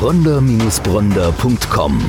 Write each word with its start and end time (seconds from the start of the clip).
bronder-bronder.com. 0.00 2.00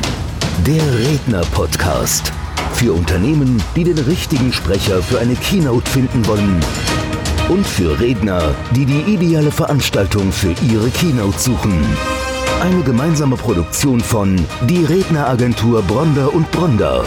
Der 0.65 0.81
Redner-Podcast. 0.81 2.31
Für 2.71 2.93
Unternehmen, 2.93 3.61
die 3.75 3.83
den 3.83 3.97
richtigen 3.97 4.53
Sprecher 4.53 5.03
für 5.03 5.19
eine 5.19 5.35
Keynote 5.35 5.91
finden 5.91 6.25
wollen. 6.25 6.57
Und 7.49 7.67
für 7.67 7.99
Redner, 7.99 8.55
die 8.73 8.85
die 8.85 9.01
ideale 9.01 9.51
Veranstaltung 9.51 10.31
für 10.31 10.55
ihre 10.71 10.89
Keynote 10.89 11.37
suchen. 11.37 11.83
Eine 12.61 12.81
gemeinsame 12.83 13.35
Produktion 13.35 13.99
von 13.99 14.37
Die 14.69 14.85
Redneragentur 14.85 15.81
Bronder 15.81 16.33
und 16.33 16.49
Bronder 16.51 17.03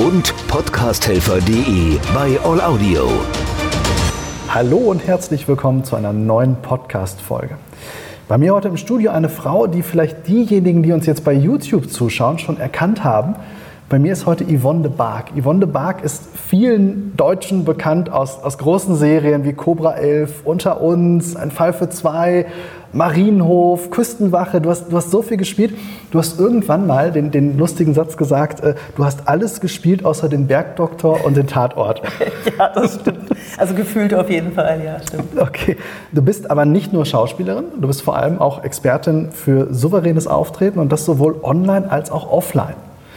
und 0.00 0.34
podcasthelfer.de 0.48 1.98
bei 2.12 2.38
All 2.44 2.60
Audio. 2.60 3.08
Hallo 4.50 4.76
und 4.76 5.06
herzlich 5.06 5.48
willkommen 5.48 5.84
zu 5.84 5.96
einer 5.96 6.12
neuen 6.12 6.60
Podcast-Folge. 6.60 7.56
Bei 8.28 8.38
mir 8.38 8.54
heute 8.54 8.66
im 8.66 8.76
Studio 8.76 9.12
eine 9.12 9.28
Frau, 9.28 9.68
die 9.68 9.82
vielleicht 9.82 10.26
diejenigen, 10.26 10.82
die 10.82 10.90
uns 10.90 11.06
jetzt 11.06 11.22
bei 11.22 11.32
YouTube 11.32 11.88
zuschauen, 11.88 12.40
schon 12.40 12.58
erkannt 12.58 13.04
haben. 13.04 13.36
Bei 13.88 14.00
mir 14.00 14.12
ist 14.12 14.26
heute 14.26 14.44
Yvonne 14.44 14.82
de 14.82 14.90
Barg. 14.90 15.26
Yvonne 15.40 15.60
de 15.60 15.68
Barg 15.68 16.02
ist 16.02 16.24
vielen 16.48 17.16
Deutschen 17.16 17.64
bekannt 17.64 18.10
aus, 18.10 18.42
aus 18.42 18.58
großen 18.58 18.96
Serien 18.96 19.44
wie 19.44 19.52
Cobra 19.52 19.94
11, 19.94 20.42
Unter 20.44 20.80
uns, 20.80 21.36
Ein 21.36 21.52
Fall 21.52 21.72
für 21.72 21.88
zwei, 21.88 22.46
Marienhof, 22.92 23.90
Küstenwache. 23.92 24.60
Du 24.60 24.70
hast, 24.70 24.90
du 24.90 24.96
hast 24.96 25.12
so 25.12 25.22
viel 25.22 25.36
gespielt. 25.36 25.72
Du 26.10 26.18
hast 26.18 26.40
irgendwann 26.40 26.88
mal 26.88 27.12
den, 27.12 27.30
den 27.30 27.58
lustigen 27.58 27.94
Satz 27.94 28.16
gesagt, 28.16 28.60
äh, 28.60 28.74
du 28.96 29.04
hast 29.04 29.28
alles 29.28 29.60
gespielt 29.60 30.04
außer 30.04 30.28
den 30.28 30.48
Bergdoktor 30.48 31.24
und 31.24 31.36
den 31.36 31.46
Tatort. 31.46 32.02
ja, 32.58 32.68
das 32.74 32.96
stimmt. 32.96 33.30
Also 33.56 33.74
gefühlt 33.74 34.12
auf 34.14 34.28
jeden 34.28 34.50
Fall, 34.50 34.82
ja, 34.84 35.00
stimmt. 35.06 35.40
Okay. 35.40 35.76
Du 36.10 36.22
bist 36.22 36.50
aber 36.50 36.64
nicht 36.64 36.92
nur 36.92 37.06
Schauspielerin, 37.06 37.66
du 37.80 37.86
bist 37.86 38.02
vor 38.02 38.16
allem 38.16 38.40
auch 38.40 38.64
Expertin 38.64 39.30
für 39.30 39.72
souveränes 39.72 40.26
Auftreten 40.26 40.80
und 40.80 40.90
das 40.90 41.04
sowohl 41.04 41.36
online 41.44 41.88
als 41.88 42.10
auch 42.10 42.32
offline. 42.32 42.74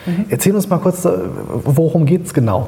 Mhm. 0.09 0.25
Erzähl 0.29 0.55
uns 0.55 0.67
mal 0.69 0.79
kurz, 0.79 1.05
äh, 1.05 1.11
worum 1.47 2.05
geht 2.05 2.25
es 2.25 2.33
genau? 2.33 2.67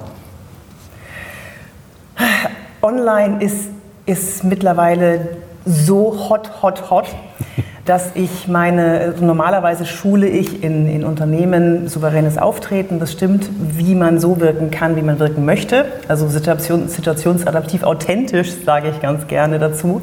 Online 2.82 3.42
ist, 3.42 3.70
ist 4.06 4.44
mittlerweile 4.44 5.38
so 5.66 6.30
hot, 6.30 6.62
hot, 6.62 6.90
hot, 6.90 7.06
dass 7.86 8.12
ich 8.16 8.48
meine, 8.48 9.00
also 9.00 9.26
normalerweise 9.26 9.86
schule 9.86 10.28
ich 10.28 10.64
in, 10.64 10.88
in 10.88 11.04
Unternehmen 11.04 11.88
souveränes 11.88 12.38
Auftreten. 12.38 13.00
Das 13.00 13.12
stimmt, 13.12 13.50
wie 13.60 13.96
man 13.96 14.20
so 14.20 14.40
wirken 14.40 14.72
kann, 14.72 14.96
wie 14.96 15.02
man 15.02 15.20
wirken 15.20 15.46
möchte. 15.46 15.86
Also 16.08 16.28
Situation, 16.28 16.88
situationsadaptiv 16.88 17.84
authentisch, 17.84 18.52
sage 18.66 18.90
ich 18.90 19.02
ganz 19.02 19.28
gerne 19.28 19.58
dazu. 19.58 20.02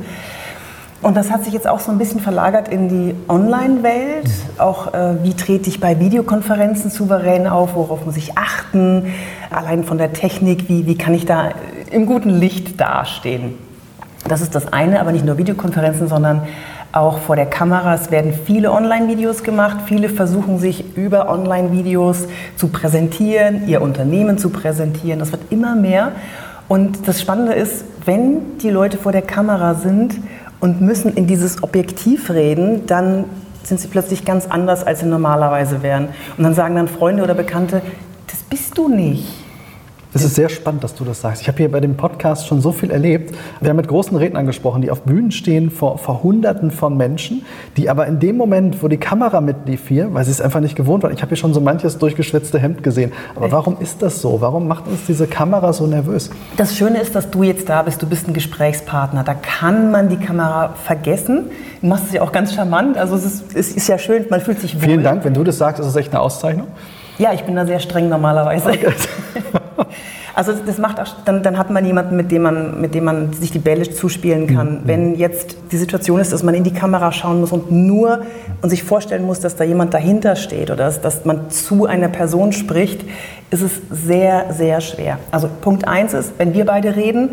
Und 1.01 1.17
das 1.17 1.31
hat 1.31 1.45
sich 1.45 1.53
jetzt 1.53 1.69
auch 1.69 1.79
so 1.79 1.93
ein 1.93 1.99
bisschen 1.99 2.21
verlagert 2.21 2.69
in 2.69 2.89
die 2.89 3.15
Online-Welt. 3.29 4.29
Auch 4.59 4.93
äh, 4.93 5.23
wie 5.23 5.35
trete 5.35 5.69
ich 5.69 5.79
bei 5.79 6.01
Videokonferenzen 6.01 6.91
souverän 6.91 7.47
auf, 7.47 7.77
worauf 7.77 8.05
muss 8.05 8.17
ich 8.17 8.37
achten, 8.37 9.13
allein 9.51 9.85
von 9.85 9.97
der 9.97 10.13
Technik, 10.13 10.69
wie, 10.69 10.87
wie 10.87 10.99
kann 10.99 11.15
ich 11.15 11.25
da 11.25 11.51
im 11.93 12.05
guten 12.05 12.31
Licht 12.31 12.81
dastehen. 12.81 13.55
Das 14.27 14.41
ist 14.41 14.57
das 14.57 14.73
eine, 14.73 15.01
aber 15.01 15.13
nicht 15.13 15.25
nur 15.25 15.39
Videokonferenzen, 15.39 16.09
sondern 16.09 16.43
auch 16.91 17.19
vor 17.19 17.37
der 17.37 17.47
Kamera. 17.47 17.95
Es 17.95 18.11
werden 18.11 18.33
viele 18.33 18.73
Online-Videos 18.73 19.45
gemacht. 19.45 19.79
Viele 19.87 20.09
versuchen 20.09 20.59
sich 20.59 20.97
über 20.97 21.29
Online-Videos 21.29 22.27
zu 22.57 22.69
präsentieren, 22.69 23.69
ihr 23.69 23.83
Unternehmen 23.83 24.37
zu 24.37 24.51
präsentieren. 24.51 25.21
Das 25.21 25.31
wird 25.31 25.43
immer 25.51 25.77
mehr. 25.77 26.13
Und 26.67 27.07
das 27.07 27.21
Spannende 27.21 27.53
ist, 27.55 27.85
wenn 28.05 28.59
die 28.59 28.71
Leute 28.71 28.99
vor 28.99 29.13
der 29.13 29.23
Kamera 29.23 29.75
sind, 29.75 30.17
und 30.61 30.81
müssen 30.81 31.15
in 31.15 31.27
dieses 31.27 31.63
Objektiv 31.63 32.31
reden, 32.31 32.87
dann 32.87 33.25
sind 33.63 33.81
sie 33.81 33.89
plötzlich 33.89 34.25
ganz 34.25 34.47
anders, 34.47 34.85
als 34.85 35.01
sie 35.01 35.07
normalerweise 35.07 35.83
wären. 35.83 36.09
Und 36.37 36.45
dann 36.45 36.55
sagen 36.55 36.75
dann 36.75 36.89
Freunde 36.89 37.23
oder 37.23 37.35
Bekannte, 37.35 37.83
das 38.27 38.39
bist 38.43 38.79
du 38.79 38.89
nicht. 38.89 39.48
Es 40.15 40.25
ist 40.25 40.37
sehr 40.37 40.49
spannend, 40.49 40.83
dass 40.83 40.95
du 40.95 41.05
das 41.05 41.21
sagst. 41.21 41.43
Ich 41.43 41.49
habe 41.49 41.59
hier 41.59 41.71
bei 41.71 41.81
dem 41.81 41.95
Podcast 41.95 42.47
schon 42.47 42.63
so 42.63 42.73
viel 42.73 42.91
erlebt. 42.91 43.35
Wir 43.61 43.69
haben 43.69 43.77
mit 43.77 43.89
großen 43.89 44.17
Rednern 44.17 44.47
gesprochen, 44.47 44.81
die 44.81 44.91
auf 44.91 45.03
Bühnen 45.03 45.31
stehen 45.31 45.71
vor, 45.71 45.99
vor 45.99 46.23
Hunderten 46.23 46.71
von 46.71 46.97
Menschen, 46.97 47.45
die 47.77 47.91
aber 47.91 48.07
in 48.07 48.19
dem 48.19 48.39
Moment, 48.39 48.83
wo 48.83 48.89
die 48.89 48.97
Kamera 48.97 49.43
mitlief 49.43 49.87
hier, 49.87 50.15
weil 50.15 50.25
sie 50.25 50.31
es 50.31 50.41
einfach 50.41 50.61
nicht 50.61 50.77
gewohnt 50.77 51.03
waren, 51.03 51.13
ich 51.13 51.21
habe 51.21 51.29
hier 51.29 51.37
schon 51.37 51.53
so 51.53 51.61
manches 51.61 51.99
durchgeschwitzte 51.99 52.59
Hemd 52.59 52.83
gesehen. 52.83 53.13
Aber 53.37 53.53
warum 53.53 53.77
ist 53.81 54.01
das 54.01 54.23
so? 54.23 54.41
Warum 54.41 54.67
macht 54.67 54.87
uns 54.89 55.05
diese 55.07 55.27
Kamera 55.27 55.75
so 55.75 55.87
nervös? 55.87 56.31
Das 56.57 56.75
Schöne 56.75 57.01
ist, 57.01 57.15
dass 57.15 57.29
du 57.31 57.43
jetzt 57.43 57.69
da 57.69 57.83
bist. 57.83 58.01
Du 58.01 58.07
bist 58.07 58.29
ein 58.29 58.33
Gesprächspartner. 58.33 59.25
Da 59.25 59.35
kann 59.35 59.91
man 59.91 60.09
die 60.09 60.17
Kamera 60.17 60.71
vergessen. 60.85 61.51
Du 61.83 61.87
machst 61.87 62.07
es 62.07 62.13
ja 62.15 62.23
auch 62.23 62.33
ganz 62.33 62.55
charmant. 62.55 62.97
Also 62.97 63.15
es 63.15 63.27
ist, 63.27 63.55
es 63.55 63.73
ist 63.73 63.89
ja 63.89 63.99
schön, 63.99 64.25
man 64.31 64.41
fühlt 64.41 64.59
sich 64.59 64.75
wohl. 64.75 64.85
Vielen 64.85 65.03
Dank. 65.03 65.23
Wenn 65.25 65.35
du 65.35 65.45
das 65.45 65.59
sagst, 65.59 65.81
ist 65.81 65.87
es 65.87 65.97
echt 65.97 66.13
eine 66.15 66.21
Auszeichnung. 66.21 66.69
Ja, 67.19 67.35
ich 67.35 67.45
bin 67.45 67.57
da 67.57 67.67
sehr 67.67 67.81
streng 67.81 68.09
normalerweise. 68.09 68.71
Okay. 68.71 68.93
Also 70.35 70.53
das 70.53 70.79
macht 70.79 71.01
auch, 71.01 71.09
dann, 71.25 71.43
dann 71.43 71.59
hat 71.59 71.69
man 71.71 71.85
jemanden, 71.85 72.15
mit 72.15 72.31
dem 72.31 72.43
man, 72.43 72.81
mit 72.81 72.95
dem 72.95 73.03
man 73.03 73.33
sich 73.33 73.51
die 73.51 73.59
Bälle 73.59 73.91
zuspielen 73.91 74.47
kann. 74.47 74.75
Mhm. 74.75 74.81
Wenn 74.85 75.15
jetzt 75.17 75.57
die 75.73 75.77
Situation 75.77 76.21
ist, 76.21 76.33
dass 76.33 76.45
man 76.45 76.55
in 76.55 76.63
die 76.63 76.73
Kamera 76.73 77.11
schauen 77.11 77.41
muss 77.41 77.51
und 77.51 77.73
nur 77.73 78.21
und 78.63 78.71
sich 78.71 78.85
vorstellen 78.85 79.25
muss, 79.25 79.41
dass 79.41 79.57
da 79.57 79.65
jemand 79.65 79.95
dahinter 79.95 80.37
steht 80.37 80.71
oder 80.71 80.85
dass, 80.85 81.01
dass 81.01 81.25
man 81.25 81.51
zu 81.51 81.87
einer 81.87 82.07
Person 82.07 82.53
spricht, 82.53 83.05
ist 83.51 83.63
es 83.63 83.81
sehr, 83.91 84.53
sehr 84.53 84.81
schwer. 84.81 85.19
Also 85.33 85.49
Punkt 85.61 85.89
eins 85.89 86.15
ist, 86.15 86.35
wenn 86.39 86.55
wir 86.55 86.67
beide 86.67 86.95
reden, 86.95 87.31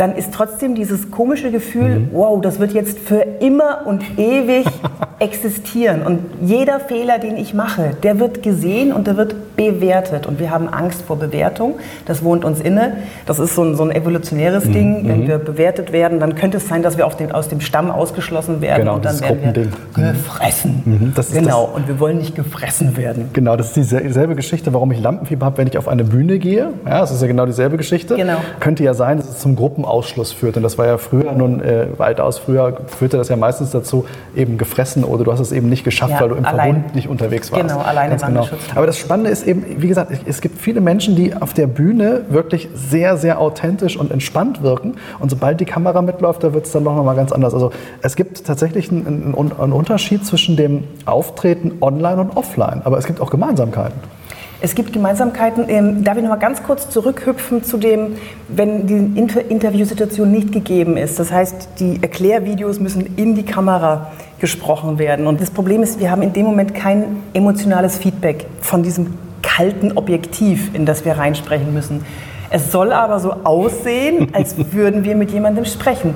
dann 0.00 0.16
ist 0.16 0.32
trotzdem 0.32 0.74
dieses 0.74 1.10
komische 1.10 1.50
Gefühl, 1.50 2.00
mhm. 2.00 2.08
wow, 2.12 2.40
das 2.40 2.58
wird 2.58 2.72
jetzt 2.72 2.98
für 2.98 3.20
immer 3.40 3.82
und 3.84 4.02
ewig 4.18 4.64
existieren. 5.18 6.00
Und 6.00 6.20
jeder 6.40 6.80
Fehler, 6.80 7.18
den 7.18 7.36
ich 7.36 7.52
mache, 7.52 7.90
der 8.02 8.18
wird 8.18 8.42
gesehen 8.42 8.94
und 8.94 9.06
der 9.06 9.18
wird 9.18 9.56
bewertet. 9.56 10.26
Und 10.26 10.40
wir 10.40 10.50
haben 10.50 10.68
Angst 10.70 11.02
vor 11.02 11.18
Bewertung. 11.18 11.74
Das 12.06 12.24
wohnt 12.24 12.46
uns 12.46 12.60
inne. 12.60 12.96
Das 13.26 13.38
ist 13.38 13.54
so 13.54 13.62
ein, 13.62 13.76
so 13.76 13.82
ein 13.82 13.90
evolutionäres 13.90 14.64
mhm. 14.64 14.72
Ding. 14.72 15.08
Wenn 15.08 15.20
mhm. 15.24 15.28
wir 15.28 15.38
bewertet 15.38 15.92
werden, 15.92 16.18
dann 16.18 16.34
könnte 16.34 16.56
es 16.56 16.66
sein, 16.66 16.82
dass 16.82 16.96
wir 16.96 17.06
den, 17.18 17.32
aus 17.32 17.48
dem 17.48 17.60
Stamm 17.60 17.90
ausgeschlossen 17.90 18.62
werden. 18.62 18.80
Genau, 18.80 18.94
und 18.94 19.04
dann 19.04 19.20
werden 19.20 19.54
wir 19.54 20.12
gefressen. 20.12 20.82
Mhm. 20.86 21.14
genau, 21.34 21.64
und 21.74 21.86
wir 21.88 22.00
wollen 22.00 22.16
nicht 22.16 22.34
gefressen 22.34 22.96
werden. 22.96 23.28
Genau, 23.34 23.56
das 23.56 23.76
ist 23.76 23.92
dieselbe 23.92 24.34
Geschichte, 24.34 24.72
warum 24.72 24.90
ich 24.92 25.02
Lampenfieber 25.02 25.44
habe, 25.44 25.58
wenn 25.58 25.66
ich 25.66 25.76
auf 25.76 25.88
eine 25.88 26.04
Bühne 26.04 26.38
gehe. 26.38 26.72
Ja, 26.86 27.00
das 27.00 27.10
ist 27.10 27.20
ja 27.20 27.28
genau 27.28 27.44
dieselbe 27.44 27.76
Geschichte. 27.76 28.16
Genau. 28.16 28.38
Könnte 28.60 28.82
ja 28.82 28.94
sein, 28.94 29.18
dass 29.18 29.28
es 29.28 29.38
zum 29.40 29.56
Gruppenausschluss 29.90 30.32
führt. 30.32 30.56
Und 30.56 30.62
das 30.62 30.78
war 30.78 30.86
ja 30.86 30.98
früher, 30.98 31.32
nun 31.32 31.60
äh, 31.60 31.86
weitaus 31.96 32.38
früher, 32.38 32.76
führte 32.86 33.16
das 33.16 33.28
ja 33.28 33.36
meistens 33.36 33.70
dazu, 33.70 34.06
eben 34.34 34.58
gefressen 34.58 35.04
oder 35.04 35.24
du 35.24 35.32
hast 35.32 35.40
es 35.40 35.52
eben 35.52 35.68
nicht 35.68 35.84
geschafft, 35.84 36.12
ja, 36.12 36.20
weil 36.20 36.28
du 36.30 36.34
im 36.36 36.44
allein. 36.44 36.74
Verbund 36.74 36.94
nicht 36.94 37.08
unterwegs 37.08 37.50
warst. 37.50 37.62
Genau, 37.62 37.80
alleine 37.80 38.16
Ganz 38.16 38.24
genau. 38.24 38.48
Aber 38.74 38.86
das 38.86 38.98
Spannende 38.98 39.30
ist 39.30 39.46
eben, 39.46 39.64
wie 39.82 39.88
gesagt, 39.88 40.12
es 40.26 40.40
gibt 40.40 40.60
viele 40.60 40.80
Menschen, 40.80 41.16
die 41.16 41.34
auf 41.34 41.54
der 41.54 41.66
Bühne 41.66 42.22
wirklich 42.28 42.68
sehr, 42.74 43.16
sehr 43.16 43.40
authentisch 43.40 43.96
und 43.96 44.10
entspannt 44.10 44.62
wirken. 44.62 44.96
Und 45.18 45.30
sobald 45.30 45.60
die 45.60 45.64
Kamera 45.64 46.02
mitläuft, 46.02 46.42
da 46.44 46.54
wird 46.54 46.66
es 46.66 46.72
dann 46.72 46.84
doch 46.84 46.94
nochmal 46.94 47.16
ganz 47.16 47.32
anders. 47.32 47.54
Also 47.54 47.72
es 48.02 48.16
gibt 48.16 48.44
tatsächlich 48.44 48.90
einen, 48.90 49.34
einen 49.34 49.72
Unterschied 49.72 50.24
zwischen 50.24 50.56
dem 50.56 50.84
Auftreten 51.06 51.78
online 51.80 52.20
und 52.20 52.36
offline. 52.36 52.82
Aber 52.84 52.98
es 52.98 53.06
gibt 53.06 53.20
auch 53.20 53.30
Gemeinsamkeiten. 53.30 54.19
Es 54.62 54.74
gibt 54.74 54.92
Gemeinsamkeiten. 54.92 55.64
Ähm, 55.68 56.04
darf 56.04 56.16
ich 56.16 56.22
noch 56.22 56.30
mal 56.30 56.36
ganz 56.36 56.62
kurz 56.62 56.90
zurückhüpfen 56.90 57.64
zu 57.64 57.78
dem, 57.78 58.16
wenn 58.48 58.86
die 58.86 59.18
Inter 59.18 59.48
Interviewsituation 59.48 60.30
nicht 60.30 60.52
gegeben 60.52 60.96
ist. 60.96 61.18
Das 61.18 61.32
heißt, 61.32 61.68
die 61.78 61.98
Erklärvideos 62.02 62.78
müssen 62.78 63.16
in 63.16 63.34
die 63.34 63.44
Kamera 63.44 64.10
gesprochen 64.38 64.98
werden. 64.98 65.26
Und 65.26 65.40
das 65.40 65.50
Problem 65.50 65.82
ist, 65.82 65.98
wir 65.98 66.10
haben 66.10 66.22
in 66.22 66.32
dem 66.32 66.44
Moment 66.44 66.74
kein 66.74 67.22
emotionales 67.32 67.98
Feedback 67.98 68.46
von 68.60 68.82
diesem 68.82 69.14
kalten 69.42 69.92
Objektiv, 69.92 70.74
in 70.74 70.84
das 70.84 71.04
wir 71.04 71.12
reinsprechen 71.12 71.72
müssen. 71.72 72.04
Es 72.50 72.70
soll 72.70 72.92
aber 72.92 73.18
so 73.20 73.32
aussehen, 73.44 74.28
als 74.34 74.56
würden 74.72 75.04
wir 75.04 75.16
mit 75.16 75.30
jemandem 75.30 75.64
sprechen. 75.64 76.14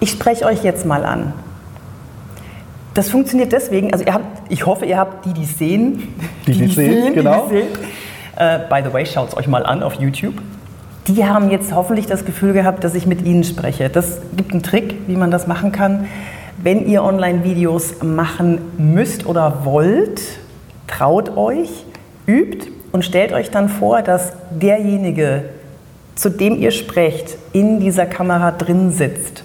Ich 0.00 0.10
spreche 0.10 0.46
euch 0.46 0.64
jetzt 0.64 0.86
mal 0.86 1.04
an. 1.04 1.34
Das 2.94 3.08
funktioniert 3.08 3.52
deswegen, 3.52 3.92
also 3.92 4.04
habt, 4.06 4.50
ich 4.50 4.66
hoffe, 4.66 4.84
ihr 4.84 4.98
habt 4.98 5.24
die, 5.24 5.32
die 5.32 5.44
sehen. 5.46 6.14
Die, 6.46 6.52
die, 6.52 6.66
die 6.66 6.74
sehen, 6.74 7.02
sehen, 7.02 7.14
genau. 7.14 7.48
Die, 7.48 7.56
sehen. 7.56 7.68
Uh, 8.34 8.68
by 8.68 8.82
the 8.82 8.92
way, 8.92 9.04
schaut 9.06 9.28
es 9.28 9.36
euch 9.36 9.46
mal 9.46 9.64
an 9.64 9.82
auf 9.82 9.94
YouTube. 9.94 10.34
Die 11.08 11.24
haben 11.24 11.50
jetzt 11.50 11.74
hoffentlich 11.74 12.06
das 12.06 12.24
Gefühl 12.24 12.52
gehabt, 12.52 12.84
dass 12.84 12.94
ich 12.94 13.06
mit 13.06 13.22
ihnen 13.22 13.44
spreche. 13.44 13.88
Das 13.88 14.18
gibt 14.36 14.52
einen 14.52 14.62
Trick, 14.62 14.94
wie 15.06 15.16
man 15.16 15.30
das 15.30 15.46
machen 15.46 15.72
kann. 15.72 16.06
Wenn 16.62 16.86
ihr 16.86 17.02
Online-Videos 17.02 18.02
machen 18.02 18.60
müsst 18.78 19.26
oder 19.26 19.64
wollt, 19.64 20.22
traut 20.86 21.36
euch, 21.36 21.84
übt 22.26 22.68
und 22.92 23.04
stellt 23.04 23.32
euch 23.32 23.50
dann 23.50 23.68
vor, 23.68 24.02
dass 24.02 24.32
derjenige, 24.50 25.44
zu 26.14 26.30
dem 26.30 26.56
ihr 26.56 26.70
sprecht, 26.70 27.36
in 27.52 27.80
dieser 27.80 28.06
Kamera 28.06 28.52
drin 28.52 28.92
sitzt. 28.92 29.42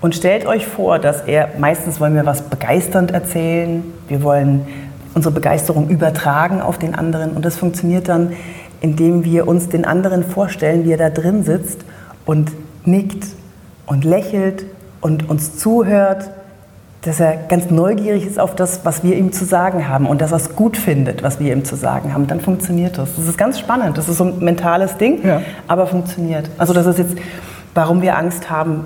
Und 0.00 0.14
stellt 0.14 0.44
euch 0.44 0.66
vor, 0.66 0.98
dass 0.98 1.22
er, 1.22 1.50
meistens 1.58 2.00
wollen 2.00 2.14
wir 2.14 2.26
was 2.26 2.42
begeisternd 2.42 3.12
erzählen, 3.12 3.84
wir 4.08 4.22
wollen 4.22 4.66
unsere 5.14 5.32
Begeisterung 5.34 5.88
übertragen 5.88 6.60
auf 6.60 6.78
den 6.78 6.94
anderen 6.94 7.32
und 7.32 7.44
das 7.44 7.56
funktioniert 7.56 8.08
dann, 8.08 8.32
indem 8.80 9.24
wir 9.24 9.48
uns 9.48 9.68
den 9.68 9.84
anderen 9.84 10.24
vorstellen, 10.24 10.84
wie 10.84 10.92
er 10.92 10.98
da 10.98 11.10
drin 11.10 11.44
sitzt 11.44 11.80
und 12.26 12.52
nickt 12.84 13.26
und 13.86 14.04
lächelt 14.04 14.66
und 15.00 15.28
uns 15.30 15.56
zuhört, 15.56 16.30
dass 17.02 17.20
er 17.20 17.36
ganz 17.48 17.70
neugierig 17.70 18.26
ist 18.26 18.40
auf 18.40 18.54
das, 18.56 18.80
was 18.84 19.02
wir 19.04 19.16
ihm 19.16 19.30
zu 19.32 19.44
sagen 19.44 19.88
haben 19.88 20.06
und 20.06 20.20
dass 20.22 20.32
er 20.32 20.38
es 20.38 20.56
gut 20.56 20.76
findet, 20.78 21.22
was 21.22 21.38
wir 21.38 21.52
ihm 21.52 21.64
zu 21.64 21.76
sagen 21.76 22.14
haben. 22.14 22.26
Dann 22.26 22.40
funktioniert 22.40 22.96
das. 22.96 23.14
Das 23.16 23.26
ist 23.28 23.36
ganz 23.36 23.58
spannend. 23.58 23.98
Das 23.98 24.08
ist 24.08 24.16
so 24.16 24.24
ein 24.24 24.38
mentales 24.38 24.96
Ding, 24.96 25.22
Ja. 25.24 25.42
aber 25.68 25.86
funktioniert. 25.86 26.48
Also 26.56 26.72
das 26.72 26.86
ist 26.86 26.98
jetzt, 26.98 27.14
warum 27.74 28.00
wir 28.00 28.16
Angst 28.16 28.48
haben, 28.48 28.84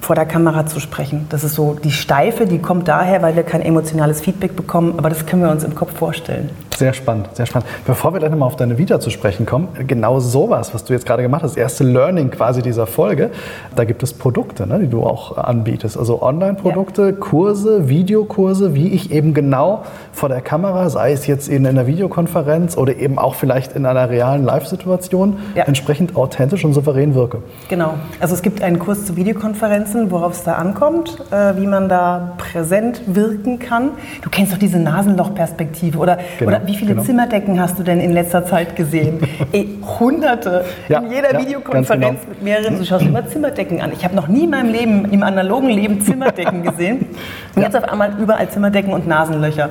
vor 0.00 0.16
der 0.16 0.26
Kamera 0.26 0.66
zu 0.66 0.80
sprechen. 0.80 1.26
Das 1.28 1.44
ist 1.44 1.54
so 1.54 1.74
die 1.74 1.90
Steife, 1.90 2.46
die 2.46 2.58
kommt 2.58 2.88
daher, 2.88 3.22
weil 3.22 3.36
wir 3.36 3.42
kein 3.42 3.62
emotionales 3.62 4.20
Feedback 4.20 4.56
bekommen, 4.56 4.94
aber 4.98 5.08
das 5.08 5.26
können 5.26 5.42
wir 5.42 5.50
uns 5.50 5.64
im 5.64 5.74
Kopf 5.74 5.96
vorstellen. 5.96 6.50
Sehr 6.78 6.92
spannend, 6.92 7.28
sehr 7.34 7.44
spannend. 7.44 7.68
Bevor 7.88 8.12
wir 8.12 8.20
gleich 8.20 8.30
nochmal 8.30 8.46
auf 8.46 8.54
deine 8.54 8.78
Vita 8.78 9.00
zu 9.00 9.10
sprechen 9.10 9.46
kommen, 9.46 9.66
genau 9.88 10.20
sowas, 10.20 10.72
was 10.74 10.84
du 10.84 10.92
jetzt 10.92 11.06
gerade 11.06 11.22
gemacht 11.24 11.42
hast, 11.42 11.56
erste 11.56 11.82
Learning 11.82 12.30
quasi 12.30 12.62
dieser 12.62 12.86
Folge, 12.86 13.30
da 13.74 13.82
gibt 13.82 14.04
es 14.04 14.14
Produkte, 14.14 14.64
ne, 14.64 14.78
die 14.78 14.86
du 14.86 15.02
auch 15.02 15.36
anbietest. 15.36 15.98
Also 15.98 16.22
Online-Produkte, 16.22 17.14
Kurse, 17.14 17.88
Videokurse, 17.88 18.76
wie 18.76 18.86
ich 18.90 19.10
eben 19.10 19.34
genau 19.34 19.82
vor 20.12 20.28
der 20.28 20.40
Kamera, 20.40 20.88
sei 20.88 21.10
es 21.10 21.26
jetzt 21.26 21.48
in 21.48 21.66
einer 21.66 21.88
Videokonferenz 21.88 22.76
oder 22.76 22.94
eben 22.94 23.18
auch 23.18 23.34
vielleicht 23.34 23.72
in 23.74 23.84
einer 23.84 24.08
realen 24.08 24.44
Live-Situation, 24.44 25.38
Ja. 25.56 25.64
entsprechend 25.64 26.14
authentisch 26.14 26.64
und 26.64 26.74
souverän 26.74 27.16
wirke. 27.16 27.38
Genau. 27.68 27.94
Also 28.20 28.36
es 28.36 28.42
gibt 28.42 28.62
einen 28.62 28.78
Kurs 28.78 29.04
zu 29.04 29.16
Videokonferenzen, 29.16 30.12
worauf 30.12 30.34
es 30.34 30.44
da 30.44 30.52
ankommt, 30.52 31.18
äh, 31.32 31.56
wie 31.56 31.66
man 31.66 31.88
da 31.88 32.34
präsent 32.38 33.00
wirken 33.08 33.58
kann. 33.58 33.90
Du 34.22 34.30
kennst 34.30 34.52
doch 34.52 34.58
diese 34.58 34.78
Nasenlochperspektive 34.78 35.98
oder, 35.98 36.18
Genau, 36.38 36.52
oder 36.52 36.67
wie 36.68 36.76
viele 36.76 36.92
genau. 36.92 37.02
Zimmerdecken 37.02 37.60
hast 37.60 37.78
du 37.78 37.82
denn 37.82 37.98
in 38.00 38.12
letzter 38.12 38.44
Zeit 38.44 38.76
gesehen? 38.76 39.20
Ey, 39.52 39.78
hunderte. 39.98 40.64
Ja, 40.88 41.00
in 41.00 41.10
jeder 41.10 41.32
ja, 41.32 41.40
Videokonferenz 41.40 42.20
genau. 42.20 42.28
mit 42.28 42.42
mehreren, 42.42 42.78
du 42.78 42.84
schaust 42.84 43.06
immer 43.06 43.26
Zimmerdecken 43.26 43.80
an. 43.80 43.92
Ich 43.92 44.04
habe 44.04 44.14
noch 44.14 44.28
nie 44.28 44.44
in 44.44 44.50
meinem 44.50 44.70
Leben, 44.70 45.10
im 45.10 45.22
analogen 45.22 45.70
Leben 45.70 46.02
Zimmerdecken 46.02 46.62
gesehen. 46.62 47.06
Und 47.56 47.62
jetzt 47.62 47.74
auf 47.74 47.84
einmal 47.84 48.12
überall 48.20 48.48
Zimmerdecken 48.50 48.92
und 48.92 49.08
Nasenlöcher. 49.08 49.70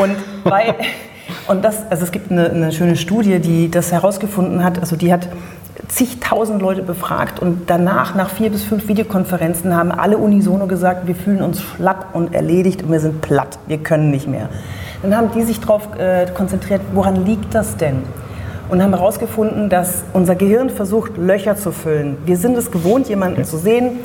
Und 0.00 0.16
weil... 0.44 0.74
Und 1.46 1.64
das, 1.64 1.90
also 1.90 2.04
es 2.04 2.12
gibt 2.12 2.30
eine, 2.30 2.50
eine 2.50 2.72
schöne 2.72 2.96
Studie, 2.96 3.38
die 3.38 3.70
das 3.70 3.92
herausgefunden 3.92 4.64
hat. 4.64 4.78
Also 4.78 4.96
die 4.96 5.12
hat 5.12 5.28
zigtausend 5.88 6.62
Leute 6.62 6.82
befragt 6.82 7.40
und 7.40 7.68
danach, 7.68 8.14
nach 8.14 8.30
vier 8.30 8.50
bis 8.50 8.62
fünf 8.62 8.88
Videokonferenzen, 8.88 9.74
haben 9.74 9.90
alle 9.90 10.18
unisono 10.18 10.66
gesagt, 10.66 11.06
wir 11.06 11.14
fühlen 11.14 11.42
uns 11.42 11.60
schlapp 11.60 12.14
und 12.14 12.34
erledigt 12.34 12.82
und 12.82 12.92
wir 12.92 13.00
sind 13.00 13.20
platt, 13.20 13.58
wir 13.66 13.78
können 13.78 14.10
nicht 14.10 14.28
mehr. 14.28 14.48
Dann 15.02 15.16
haben 15.16 15.30
die 15.34 15.42
sich 15.42 15.60
darauf 15.60 15.88
äh, 15.98 16.26
konzentriert, 16.34 16.82
woran 16.92 17.24
liegt 17.24 17.54
das 17.54 17.76
denn? 17.76 18.02
Und 18.68 18.82
haben 18.82 18.94
herausgefunden, 18.94 19.68
dass 19.68 20.04
unser 20.12 20.34
Gehirn 20.36 20.70
versucht, 20.70 21.16
Löcher 21.16 21.56
zu 21.56 21.72
füllen. 21.72 22.18
Wir 22.24 22.36
sind 22.36 22.56
es 22.56 22.70
gewohnt, 22.70 23.08
jemanden 23.08 23.44
zu 23.44 23.56
sehen 23.56 23.98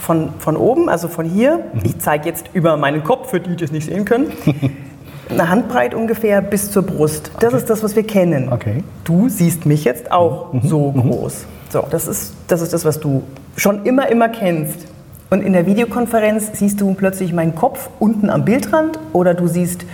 von, 0.00 0.30
von 0.38 0.56
oben, 0.56 0.88
also 0.88 1.06
von 1.06 1.26
hier. 1.26 1.60
Ich 1.84 1.98
zeige 1.98 2.28
jetzt 2.28 2.46
über 2.52 2.76
meinen 2.76 3.04
Kopf, 3.04 3.30
für 3.30 3.40
die, 3.40 3.54
die 3.54 3.64
es 3.64 3.70
nicht 3.70 3.86
sehen 3.86 4.04
können. 4.04 4.32
Eine 5.30 5.50
Handbreit 5.50 5.94
ungefähr 5.94 6.40
bis 6.40 6.70
zur 6.70 6.82
Brust. 6.82 7.30
Das 7.40 7.52
ist 7.52 7.68
das, 7.68 7.82
was 7.82 7.94
wir 7.94 8.06
kennen. 8.06 8.50
Okay. 8.50 8.82
Du 9.04 9.28
siehst 9.28 9.66
mich 9.66 9.84
jetzt 9.84 10.10
auch 10.10 10.54
so 10.62 10.90
groß. 10.92 11.44
So, 11.68 11.84
das 11.90 12.08
ist, 12.08 12.32
das 12.48 12.62
ist 12.62 12.72
das, 12.72 12.86
was 12.86 12.98
du 12.98 13.22
schon 13.56 13.84
immer, 13.84 14.08
immer 14.08 14.30
kennst. 14.30 14.86
Und 15.28 15.42
in 15.42 15.52
der 15.52 15.66
Videokonferenz 15.66 16.52
siehst 16.54 16.80
du 16.80 16.94
plötzlich 16.94 17.34
meinen 17.34 17.54
Kopf 17.54 17.90
unten 17.98 18.30
am 18.30 18.46
Bildrand 18.46 18.98
oder 19.12 19.34
du 19.34 19.46
siehst, 19.46 19.84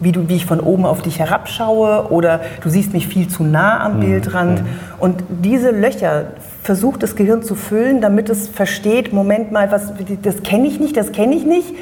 wie, 0.00 0.12
du, 0.12 0.28
wie 0.28 0.36
ich 0.36 0.46
von 0.46 0.60
oben 0.60 0.84
auf 0.84 1.02
dich 1.02 1.18
herabschaue 1.18 2.10
oder 2.10 2.40
du 2.62 2.68
siehst 2.68 2.92
mich 2.92 3.08
viel 3.08 3.28
zu 3.28 3.42
nah 3.44 3.80
am 3.80 4.00
Bildrand. 4.00 4.62
Und 4.98 5.22
diese 5.28 5.70
Löcher 5.70 6.26
versucht 6.62 7.02
das 7.02 7.16
Gehirn 7.16 7.42
zu 7.42 7.54
füllen, 7.54 8.00
damit 8.00 8.28
es 8.28 8.48
versteht, 8.48 9.12
Moment 9.12 9.52
mal, 9.52 9.70
was, 9.70 9.92
das 10.22 10.42
kenne 10.42 10.66
ich 10.66 10.80
nicht, 10.80 10.96
das 10.96 11.12
kenne 11.12 11.34
ich 11.34 11.44
nicht. 11.44 11.74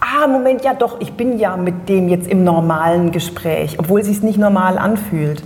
Ah, 0.00 0.26
Moment, 0.26 0.64
ja 0.64 0.74
doch, 0.74 1.00
ich 1.00 1.12
bin 1.12 1.38
ja 1.38 1.56
mit 1.56 1.88
dem 1.88 2.08
jetzt 2.08 2.28
im 2.28 2.44
normalen 2.44 3.10
Gespräch, 3.12 3.78
obwohl 3.78 4.00
es 4.00 4.06
sich 4.06 4.22
nicht 4.22 4.38
normal 4.38 4.78
anfühlt. 4.78 5.42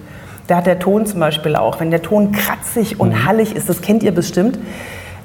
Da 0.46 0.56
hat 0.56 0.66
der 0.66 0.78
Ton 0.78 1.06
zum 1.06 1.20
Beispiel 1.20 1.56
auch, 1.56 1.78
wenn 1.78 1.90
der 1.90 2.02
Ton 2.02 2.32
kratzig 2.32 2.98
und 2.98 3.26
hallig 3.26 3.54
ist, 3.54 3.68
das 3.68 3.82
kennt 3.82 4.02
ihr 4.02 4.12
bestimmt, 4.12 4.58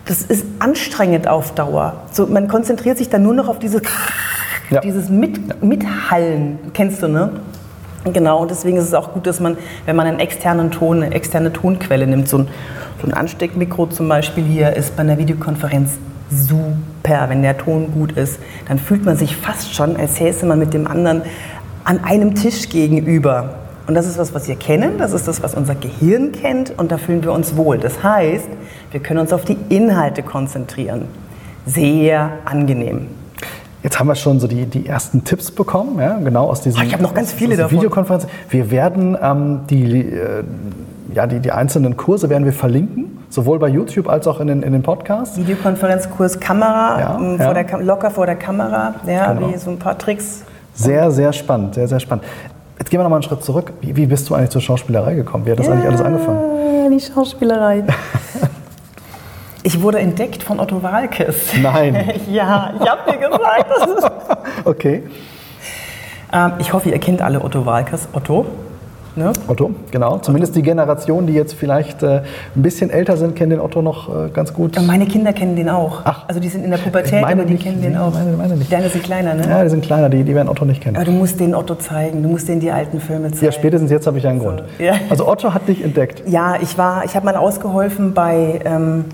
das 0.06 0.22
ist 0.22 0.46
anstrengend 0.60 1.28
auf 1.28 1.56
Dauer. 1.56 2.04
So, 2.12 2.28
man 2.28 2.48
konzentriert 2.48 2.98
sich 2.98 3.10
dann 3.10 3.24
nur 3.24 3.34
noch 3.34 3.48
auf 3.48 3.58
dieses, 3.58 3.82
Ja. 4.70 4.82
dieses 4.82 5.10
Mit, 5.10 5.64
Mithallen, 5.64 6.60
kennst 6.74 7.04
du, 7.04 7.08
ne? 7.08 7.32
Genau, 8.12 8.42
und 8.42 8.52
deswegen 8.52 8.78
ist 8.78 8.86
es 8.86 8.94
auch 8.94 9.14
gut, 9.14 9.26
dass 9.28 9.40
man, 9.40 9.58
wenn 9.86 9.96
man 9.96 10.08
einen 10.08 10.20
externen 10.20 10.72
Ton, 10.72 11.04
eine 11.04 11.16
externe 11.16 11.54
Tonquelle 11.54 12.06
nimmt, 12.06 12.28
so 12.28 12.40
ein, 12.40 12.48
so 13.02 13.08
ein 13.08 13.14
Ansteckmikro 13.14 13.88
zum 13.88 14.10
Beispiel 14.10 14.44
hier 14.44 14.76
ist 14.76 14.96
bei 14.96 15.04
einer 15.04 15.18
Videokonferenz 15.18 15.92
super. 16.30 17.30
Wenn 17.30 17.42
der 17.42 17.58
Ton 17.58 17.92
gut 17.94 18.14
ist, 18.14 18.40
dann 18.68 18.80
fühlt 18.80 19.06
man 19.06 19.16
sich 19.16 19.36
fast 19.36 19.74
schon, 19.74 19.96
als 19.96 20.18
säße 20.18 20.46
man 20.46 20.60
mit 20.60 20.74
dem 20.74 20.88
anderen 20.88 21.22
an 21.86 22.04
einem 22.04 22.36
Tisch 22.36 22.70
gegenüber. 22.70 23.56
Und 23.88 23.96
das 23.96 24.08
ist 24.08 24.18
was, 24.18 24.34
was 24.34 24.48
wir 24.48 24.56
kennen, 24.56 24.98
das 24.98 25.12
ist 25.12 25.28
das, 25.28 25.44
was 25.44 25.56
unser 25.56 25.76
Gehirn 25.76 26.32
kennt 26.32 26.78
und 26.78 26.92
da 26.92 26.98
fühlen 26.98 27.24
wir 27.24 27.34
uns 27.34 27.58
wohl. 27.58 27.78
Das 27.78 28.02
heißt, 28.02 28.48
wir 28.92 29.00
können 29.02 29.20
uns 29.20 29.34
auf 29.34 29.44
die 29.44 29.58
Inhalte 29.70 30.24
konzentrieren. 30.24 31.08
Sehr 31.66 32.32
angenehm. 32.46 33.08
Jetzt 33.84 34.00
haben 34.00 34.08
wir 34.08 34.16
schon 34.16 34.40
so 34.40 34.48
die, 34.48 34.66
die 34.66 34.88
ersten 34.88 35.26
Tipps 35.26 35.52
bekommen, 35.52 36.00
ja, 36.00 36.18
genau 36.18 36.50
aus 36.50 36.62
diesen 36.62 36.80
Ah, 36.80 36.86
ich 36.86 36.98
noch 37.00 37.14
ganz 37.14 37.34
viele 37.34 37.58
davon. 37.58 37.82
Wir 38.50 38.72
werden 38.72 39.18
ähm, 39.22 39.60
die, 39.70 40.00
äh, 40.10 40.44
ja, 41.14 41.28
die, 41.28 41.40
die 41.42 41.52
einzelnen 41.52 41.98
Kurse 41.98 42.30
werden 42.30 42.46
wir 42.46 42.54
verlinken, 42.54 43.26
sowohl 43.30 43.60
bei 43.60 43.68
YouTube 43.68 44.08
als 44.08 44.26
auch 44.26 44.40
in 44.40 44.48
den, 44.48 44.64
in 44.64 44.72
den 44.72 44.84
Podcasts. 44.84 45.38
Videokonferenzkurs, 45.38 46.40
Kamera, 46.40 47.00
Ja, 47.00 47.18
ähm, 47.20 47.38
ja. 47.38 47.46
Vor 47.46 47.54
der, 47.54 47.80
locker 47.82 48.10
vor 48.10 48.26
der 48.26 48.36
Kamera, 48.38 48.96
ja, 49.06 49.34
Genau. 49.34 49.50
wie 49.54 49.58
so 49.58 49.70
ein 49.70 49.78
paar 49.80 49.98
Tricks. 49.98 50.44
Sehr, 50.74 51.12
sehr 51.12 51.34
spannend, 51.34 51.76
sehr, 51.76 51.90
sehr 51.90 52.00
spannend. 52.00 52.24
Jetzt 52.80 52.90
gehen 52.90 53.00
wir 53.02 53.04
noch 53.04 53.10
mal 53.10 53.18
einen 53.18 53.24
Schritt 53.24 53.44
zurück. 53.44 53.74
Wie, 53.82 53.96
wie 53.98 54.06
bist 54.06 54.30
du 54.30 54.36
eigentlich 54.36 54.50
zur 54.52 54.62
Schauspielerei 54.62 55.14
gekommen? 55.14 55.46
Wie 55.46 55.52
hat 55.52 55.60
das 55.60 55.68
eigentlich 55.68 55.88
alles 55.88 56.02
angefangen? 56.02 56.90
Die 56.90 57.00
Schauspielerei. 57.02 57.84
Ich 59.64 59.82
wurde 59.82 60.00
entdeckt 60.00 60.44
von 60.44 60.60
Otto 60.60 60.84
Walkes. 60.84 61.54
Nein. 61.62 61.96
ja, 62.32 62.74
ich 62.82 62.90
habe 62.90 63.12
dir 63.12 63.18
gesagt. 63.18 63.66
Das 63.70 63.90
ist 63.90 64.10
Okay. 64.66 65.04
ähm, 66.34 66.52
ich 66.60 66.74
hoffe, 66.74 66.90
ihr 66.90 67.00
kennt 67.00 67.22
alle 67.22 67.42
Otto 67.44 67.66
Walkes. 67.66 68.10
Otto, 68.12 68.46
ne? 69.16 69.32
Otto, 69.48 69.72
genau. 69.90 70.18
Zumindest 70.18 70.56
die 70.58 70.64
Generation, 70.64 71.28
die 71.28 71.34
jetzt 71.34 71.54
vielleicht 71.54 72.04
äh, 72.04 72.24
ein 72.56 72.62
bisschen 72.62 72.90
älter 72.90 73.16
sind, 73.16 73.38
kennen 73.38 73.52
den 73.52 73.62
Otto 73.62 73.82
noch 73.82 74.10
äh, 74.26 74.30
ganz 74.32 74.54
gut. 74.54 74.78
Und 74.78 74.86
meine 74.86 75.06
Kinder 75.06 75.32
kennen 75.32 75.56
den 75.56 75.70
auch. 75.70 76.02
Ach. 76.04 76.26
Also 76.28 76.42
die 76.42 76.50
sind 76.50 76.66
in 76.66 76.72
der 76.72 76.78
Pubertät, 76.80 77.22
Meine 77.22 77.34
aber 77.42 77.46
die 77.46 77.54
nicht. 77.54 77.64
kennen 77.64 77.82
den 77.82 77.96
auch. 77.96 78.12
meine- 78.14 78.36
meine 78.36 78.58
nicht. 78.58 78.70
Deine 78.72 78.90
sind 78.90 79.04
kleiner, 79.04 79.34
ne? 79.34 79.48
Ja, 79.48 79.64
die 79.64 79.70
sind 79.70 79.86
kleiner, 79.86 80.10
die, 80.10 80.24
die 80.26 80.36
werden 80.36 80.50
Otto 80.50 80.66
nicht 80.66 80.82
kennen. 80.82 80.98
Aber 80.98 81.06
du 81.06 81.12
musst 81.12 81.40
den 81.40 81.56
Otto 81.56 81.76
zeigen, 81.76 82.22
du 82.22 82.28
musst 82.28 82.50
denen 82.50 82.60
die 82.60 82.72
alten 82.72 83.00
Filme 83.00 83.32
zeigen. 83.32 83.46
Ja, 83.46 83.52
spätestens 83.54 83.92
jetzt 83.92 84.08
habe 84.08 84.18
ich 84.18 84.28
einen 84.28 84.40
Grund. 84.40 84.62
ja. 84.78 84.94
Also 85.10 85.26
Otto 85.26 85.54
hat 85.54 85.70
dich 85.70 85.82
entdeckt. 85.84 86.24
Ja, 86.28 86.56
ich 86.62 86.78
war, 86.78 87.06
ich 87.06 87.16
habe 87.16 87.26
mal 87.26 87.38
ausgeholfen 87.38 88.14
bei, 88.14 88.60
ähm, 88.66 89.06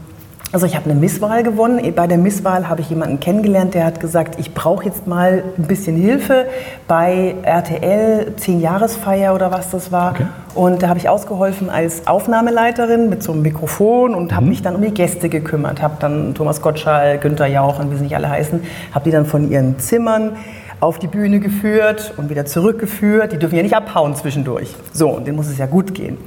also 0.51 0.65
ich 0.65 0.75
habe 0.75 0.89
eine 0.89 1.00
Misswahl 1.00 1.44
gewonnen. 1.44 1.94
Bei 1.96 2.08
der 2.08 2.18
Misswahl 2.18 2.68
habe 2.70 2.82
ich 2.82 2.89
jemanden 2.89 3.20
kennengelernt, 3.20 3.75
der 3.75 3.86
hat 3.86 4.00
gesagt, 4.00 4.39
ich 4.39 4.53
brauche 4.53 4.86
jetzt 4.86 5.06
mal 5.06 5.44
ein 5.58 5.63
bisschen 5.63 5.96
Hilfe 5.96 6.48
bei 6.88 7.36
RTL 7.44 8.34
10 8.36 8.60
Jahresfeier 8.60 9.36
oder 9.36 9.51
was 9.51 9.70
das 9.70 9.91
war. 9.91 10.12
Okay. 10.12 10.25
Und 10.56 10.82
da 10.82 10.89
habe 10.89 10.98
ich 10.98 11.08
ausgeholfen 11.08 11.70
als 11.70 12.08
Aufnahmeleiterin 12.08 13.10
mit 13.10 13.22
so 13.22 13.32
einem 13.32 13.44
Mikrofon 13.44 14.15
und 14.15 14.36
habe 14.36 14.48
mich 14.48 14.63
dann 14.63 14.75
um 14.75 14.82
die 14.82 14.94
Gäste 14.94 15.29
gekümmert. 15.29 15.82
Habe 15.84 15.98
dann 16.00 16.34
Thomas 16.34 16.62
Gottschall, 16.62 17.20
Günther 17.20 17.48
Jauch 17.48 17.79
und 17.79 17.91
wie 17.91 17.96
sie 17.98 18.03
nicht 18.03 18.15
alle 18.15 18.29
heißen, 18.29 18.63
habe 18.91 19.06
die 19.06 19.12
dann 19.12 19.25
von 19.25 19.51
ihren 19.51 19.77
Zimmern 19.77 20.38
auf 20.79 20.98
die 20.98 21.08
Bühne 21.08 21.39
geführt 21.39 22.13
und 22.18 22.29
wieder 22.29 22.46
zurückgeführt. 22.46 23.34
Die 23.34 23.38
dürfen 23.38 23.56
ja 23.56 23.63
nicht 23.63 23.75
abhauen 23.75 24.15
zwischendurch. 24.15 24.75
So, 24.94 25.10
und 25.10 25.27
denen 25.27 25.36
muss 25.36 25.48
es 25.48 25.58
ja 25.58 25.65
gut 25.65 25.94
gehen. 25.94 26.18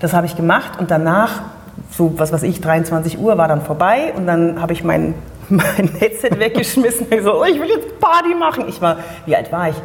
Das 0.00 0.12
habe 0.12 0.26
ich 0.26 0.36
gemacht 0.36 0.78
und 0.78 0.90
danach, 0.90 1.42
so 1.90 2.12
was 2.16 2.32
weiß 2.32 2.42
ich, 2.44 2.60
23 2.60 3.18
Uhr 3.18 3.38
war 3.38 3.48
dann 3.48 3.62
vorbei 3.62 4.12
und 4.16 4.26
dann 4.26 4.60
habe 4.60 4.72
ich 4.72 4.84
mein, 4.84 5.14
mein 5.48 5.90
Headset 5.98 6.38
weggeschmissen. 6.38 7.06
Ich 7.10 7.22
so, 7.22 7.40
oh, 7.40 7.44
ich 7.44 7.60
will 7.60 7.68
jetzt 7.68 8.00
Party 8.00 8.34
machen. 8.34 8.64
Ich 8.68 8.80
war, 8.80 8.96
wie 9.26 9.36
alt 9.36 9.52
war 9.52 9.68
ich? 9.68 9.76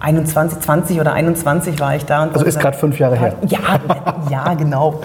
21, 0.00 0.60
20 0.60 1.00
oder 1.00 1.14
21 1.14 1.80
war 1.80 1.96
ich 1.96 2.04
da. 2.04 2.28
Also 2.28 2.44
ist 2.44 2.60
gerade 2.60 2.76
fünf 2.76 2.98
Jahre 2.98 3.16
her. 3.16 3.34
ja, 3.46 3.80
ja, 4.30 4.54
genau. 4.54 5.00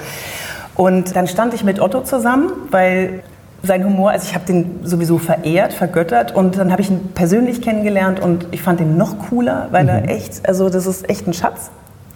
Und 0.75 1.15
dann 1.15 1.27
stand 1.27 1.53
ich 1.53 1.63
mit 1.63 1.79
Otto 1.79 2.01
zusammen, 2.01 2.51
weil 2.71 3.23
sein 3.63 3.85
Humor, 3.85 4.11
also 4.11 4.27
ich 4.27 4.33
habe 4.33 4.45
den 4.45 4.79
sowieso 4.83 5.17
verehrt, 5.17 5.73
vergöttert 5.73 6.33
und 6.33 6.57
dann 6.57 6.71
habe 6.71 6.81
ich 6.81 6.89
ihn 6.89 7.11
persönlich 7.13 7.61
kennengelernt 7.61 8.19
und 8.19 8.47
ich 8.51 8.61
fand 8.61 8.81
ihn 8.81 8.97
noch 8.97 9.29
cooler, 9.29 9.67
weil 9.71 9.87
er 9.87 10.09
echt, 10.09 10.47
also 10.47 10.69
das 10.69 10.87
ist 10.87 11.09
echt 11.09 11.27
ein 11.27 11.33
Schatz. 11.33 11.69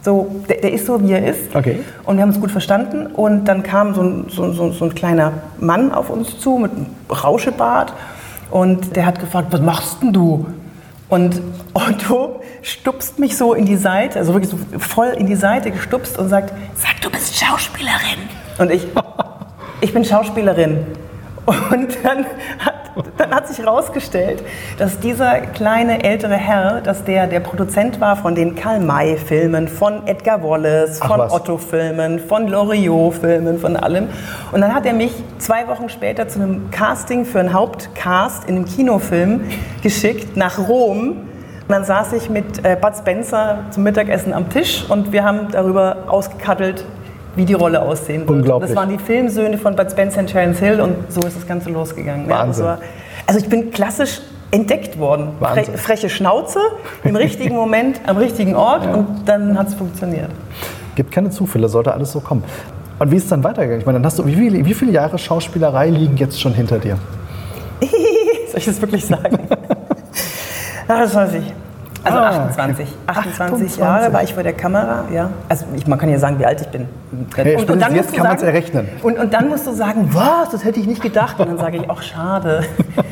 So, 0.06 0.30
der, 0.48 0.58
der 0.58 0.72
ist 0.72 0.86
so, 0.86 1.02
wie 1.02 1.10
er 1.10 1.26
ist. 1.26 1.52
Okay. 1.52 1.80
Und 2.04 2.14
wir 2.14 2.22
haben 2.22 2.28
uns 2.28 2.40
gut 2.40 2.52
verstanden 2.52 3.08
und 3.08 3.46
dann 3.46 3.64
kam 3.64 3.92
so 3.92 4.02
ein, 4.02 4.26
so, 4.28 4.52
so, 4.52 4.70
so 4.70 4.84
ein 4.84 4.94
kleiner 4.94 5.32
Mann 5.58 5.90
auf 5.90 6.10
uns 6.10 6.38
zu 6.38 6.58
mit 6.58 6.70
einem 6.70 6.86
Rauschebart 7.10 7.92
und 8.52 8.94
der 8.94 9.04
hat 9.04 9.18
gefragt, 9.18 9.48
was 9.50 9.60
machst 9.60 10.02
denn 10.02 10.12
du? 10.12 10.46
Und 11.08 11.42
Otto 11.74 12.40
stupst 12.62 13.18
mich 13.18 13.36
so 13.36 13.52
in 13.52 13.66
die 13.66 13.74
Seite, 13.74 14.20
also 14.20 14.32
wirklich 14.32 14.52
so 14.52 14.78
voll 14.78 15.08
in 15.08 15.26
die 15.26 15.34
Seite 15.34 15.72
gestupst 15.72 16.16
und 16.20 16.28
sagt, 16.28 16.52
sag, 16.76 17.00
du 17.00 17.10
bist 17.10 17.36
Schauspielerin. 17.36 18.28
Und 18.58 18.70
ich, 18.70 18.86
ich 19.80 19.92
bin 19.92 20.04
Schauspielerin. 20.04 20.86
Und 21.46 21.98
dann 22.04 22.26
hat 22.60 22.85
dann 23.16 23.34
hat 23.34 23.48
sich 23.48 23.58
herausgestellt, 23.58 24.42
dass 24.78 24.98
dieser 24.98 25.40
kleine 25.40 26.02
ältere 26.02 26.34
Herr, 26.34 26.80
dass 26.80 27.04
der 27.04 27.26
der 27.26 27.40
Produzent 27.40 28.00
war 28.00 28.16
von 28.16 28.34
den 28.34 28.54
Karl-May-Filmen, 28.54 29.68
von 29.68 30.06
Edgar 30.06 30.42
Wallace, 30.42 30.98
von. 30.98 31.20
Otto-Filmen, 31.20 32.18
von 32.20 32.48
Loriot-Filmen, 32.48 33.58
von 33.58 33.76
allem. 33.76 34.08
Und 34.52 34.60
dann 34.60 34.74
hat 34.74 34.86
er 34.86 34.94
mich 34.94 35.12
zwei 35.38 35.68
Wochen 35.68 35.88
später 35.88 36.28
zu 36.28 36.40
einem 36.40 36.70
Casting 36.70 37.24
für 37.24 37.40
einen 37.40 37.52
Hauptcast 37.52 38.48
in 38.48 38.56
einem 38.56 38.64
Kinofilm 38.64 39.42
geschickt 39.82 40.36
nach 40.36 40.58
Rom. 40.68 41.08
Und 41.68 41.72
dann 41.72 41.84
saß 41.84 42.12
ich 42.12 42.30
mit 42.30 42.64
äh, 42.64 42.76
Bud 42.80 42.96
Spencer 42.96 43.64
zum 43.70 43.82
Mittagessen 43.82 44.32
am 44.32 44.48
Tisch 44.50 44.84
und 44.88 45.12
wir 45.12 45.24
haben 45.24 45.48
darüber 45.50 46.04
ausgekattelt, 46.06 46.84
wie 47.36 47.44
die 47.44 47.54
Rolle 47.54 47.80
aussehen 47.82 48.20
wird. 48.20 48.30
Unglaublich. 48.30 48.70
Das 48.70 48.76
waren 48.76 48.88
die 48.88 48.98
Filmsöhne 48.98 49.58
von 49.58 49.76
Bud 49.76 49.90
Spencer 49.90 50.20
und 50.20 50.26
Terence 50.26 50.58
Hill 50.58 50.80
und 50.80 51.12
so 51.12 51.20
ist 51.20 51.36
das 51.36 51.46
Ganze 51.46 51.70
losgegangen. 51.70 52.28
Ja, 52.28 52.38
Wahnsinn. 52.38 52.64
das 52.64 52.80
war, 52.80 52.86
also 53.26 53.40
ich 53.40 53.48
bin 53.48 53.70
klassisch 53.70 54.20
entdeckt 54.50 54.98
worden. 54.98 55.28
Wahnsinn. 55.40 55.76
freche 55.76 56.08
Schnauze, 56.08 56.60
im 57.04 57.14
richtigen 57.16 57.54
Moment, 57.56 58.00
am 58.06 58.16
richtigen 58.16 58.56
Ort 58.56 58.86
und 58.86 59.22
dann 59.26 59.58
hat 59.58 59.68
es 59.68 59.74
funktioniert. 59.74 60.30
Gibt 60.94 61.12
keine 61.12 61.30
Zufälle, 61.30 61.68
sollte 61.68 61.92
alles 61.92 62.12
so 62.12 62.20
kommen. 62.20 62.42
Und 62.98 63.10
wie 63.10 63.16
ist 63.16 63.24
es 63.24 63.28
dann 63.28 63.44
weitergegangen? 63.44 63.80
Ich 63.80 63.86
meine, 63.86 63.98
dann 63.98 64.06
hast 64.06 64.18
du, 64.18 64.24
wie 64.24 64.34
viele, 64.34 64.64
wie 64.64 64.72
viele 64.72 64.92
Jahre 64.92 65.18
Schauspielerei 65.18 65.90
liegen 65.90 66.16
jetzt 66.16 66.40
schon 66.40 66.54
hinter 66.54 66.78
dir? 66.78 66.96
Soll 67.80 68.58
ich 68.58 68.64
das 68.64 68.80
wirklich 68.80 69.04
sagen? 69.04 69.38
Na, 70.88 71.00
das 71.00 71.14
weiß 71.14 71.34
ich. 71.34 71.52
Also 72.06 72.18
Ah, 72.18 72.28
28. 72.48 72.88
28 73.06 73.40
28. 73.40 73.76
Jahre 73.78 74.12
war 74.12 74.22
ich 74.22 74.32
vor 74.34 74.42
der 74.42 74.52
Kamera, 74.52 75.04
ja. 75.12 75.30
Also 75.48 75.64
ich, 75.74 75.86
man 75.86 75.98
kann 75.98 76.08
ja 76.08 76.18
sagen, 76.18 76.38
wie 76.38 76.46
alt 76.46 76.60
ich 76.60 76.68
bin. 76.68 76.88
Hey, 77.34 77.56
spätestens 77.58 77.82
jetzt 77.82 77.92
musst 77.96 78.10
du 78.12 78.16
kann 78.16 78.26
man's 78.28 78.40
sagen- 78.40 78.52
errechnen. 78.54 78.88
Und, 79.02 79.18
und 79.18 79.34
dann 79.34 79.48
musst 79.48 79.66
du 79.66 79.72
sagen, 79.72 80.08
was, 80.12 80.50
das 80.50 80.64
hätte 80.64 80.78
ich 80.80 80.86
nicht 80.86 81.02
gedacht. 81.02 81.38
Und 81.40 81.48
dann 81.48 81.58
sage 81.58 81.78
ich, 81.78 81.90
ach 81.90 82.02
schade. 82.02 82.62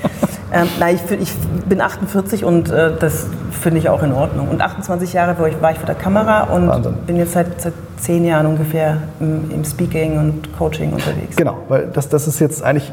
ähm, 0.53 0.69
nein, 0.79 0.99
ich, 1.11 1.21
ich 1.21 1.35
bin 1.69 1.81
48 1.81 2.45
und 2.45 2.71
äh, 2.71 2.93
das 2.99 3.27
finde 3.51 3.79
ich 3.79 3.89
auch 3.89 4.03
in 4.03 4.13
Ordnung. 4.13 4.49
Und 4.49 4.61
28 4.61 5.13
Jahre 5.13 5.39
war 5.39 5.49
ich, 5.49 5.61
war 5.61 5.73
ich 5.73 5.79
vor 5.79 5.87
der 5.87 5.95
Kamera 5.95 6.45
und 6.45 6.69
Wahnsinn. 6.69 6.95
bin 7.07 7.17
jetzt 7.17 7.33
seit, 7.33 7.61
seit 7.61 7.73
zehn 7.97 8.25
Jahren 8.25 8.47
ungefähr 8.47 8.99
im, 9.21 9.51
im 9.51 9.65
Speaking 9.65 10.19
und 10.19 10.57
Coaching 10.59 10.93
unterwegs. 10.93 11.37
Genau, 11.37 11.59
weil 11.69 11.87
das, 11.93 12.09
das 12.09 12.27
ist 12.29 12.39
jetzt 12.41 12.63
eigentlich, 12.63 12.93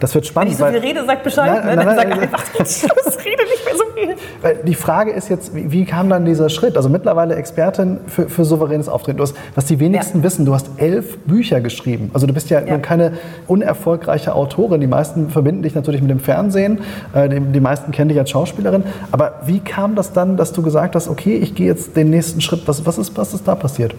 das 0.00 0.14
wird 0.14 0.24
Wenn 0.24 0.28
spannend. 0.30 0.52
ich 0.52 0.58
so 0.58 0.64
viel 0.64 0.74
weil, 0.74 0.80
rede, 0.80 1.04
sag 1.06 1.22
Bescheid. 1.22 1.50
Nein, 1.64 1.76
ne? 1.76 1.84
nein, 1.84 1.96
Dann 1.96 1.96
nein, 1.96 1.96
sag 2.10 2.22
einfach 2.22 2.44
jetzt 2.58 2.80
Schluss, 2.80 3.18
rede 3.24 3.42
nicht 3.44 3.55
so 3.76 3.84
viel. 3.94 4.14
weil 4.42 4.56
die 4.64 4.74
Frage 4.74 5.12
ist 5.12 5.28
jetzt, 5.28 5.54
wie, 5.54 5.70
wie 5.72 5.84
kam 5.84 6.08
dann 6.08 6.24
dieser 6.24 6.48
Schritt? 6.48 6.76
Also 6.76 6.88
mittlerweile 6.88 7.34
Expertin 7.36 7.98
für, 8.06 8.28
für 8.28 8.44
souveränes 8.44 8.88
Auftreten. 8.88 9.18
Du 9.18 9.22
hast, 9.22 9.36
was 9.54 9.64
die 9.66 9.78
wenigsten 9.80 10.18
Ja. 10.18 10.24
wissen, 10.24 10.44
du 10.44 10.54
hast 10.54 10.68
elf 10.76 11.18
Bücher 11.18 11.60
geschrieben. 11.60 12.10
Also 12.14 12.26
du 12.26 12.32
bist 12.34 12.50
ja, 12.50 12.60
Ja. 12.60 12.78
keine 12.78 13.12
unerfolgreiche 13.46 14.34
Autorin. 14.34 14.80
Die 14.80 14.86
meisten 14.86 15.30
verbinden 15.30 15.62
dich 15.62 15.74
natürlich 15.74 16.00
mit 16.00 16.10
dem 16.10 16.20
Fernsehen. 16.20 16.80
Äh, 17.14 17.28
die, 17.28 17.40
die 17.40 17.60
meisten 17.60 17.92
kennen 17.92 18.08
dich 18.08 18.18
als 18.18 18.30
Schauspielerin. 18.30 18.84
Aber 19.12 19.40
wie 19.46 19.60
kam 19.60 19.94
das 19.94 20.12
dann, 20.12 20.36
dass 20.36 20.52
du 20.52 20.62
gesagt 20.62 20.94
hast, 20.94 21.08
okay, 21.08 21.36
ich 21.36 21.54
gehe 21.54 21.66
jetzt 21.66 21.96
den 21.96 22.10
nächsten 22.10 22.40
Schritt. 22.40 22.62
Was, 22.66 22.84
was, 22.86 22.98
ist, 22.98 23.16
was 23.16 23.34
ist 23.34 23.46
da 23.46 23.54
passiert? 23.54 23.94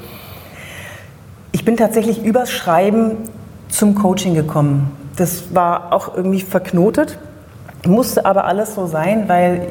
Ich 1.51 1.65
bin 1.65 1.77
tatsächlich 1.77 2.23
übers 2.23 2.51
Schreiben 2.51 3.11
zum 3.69 3.95
Coaching 3.95 4.33
gekommen. 4.35 4.91
Das 5.17 5.53
war 5.55 5.91
auch 5.93 6.15
irgendwie 6.15 6.41
verknotet, 6.41 7.17
musste 7.85 8.25
aber 8.25 8.45
alles 8.45 8.75
so 8.75 8.87
sein, 8.87 9.27
weil 9.27 9.61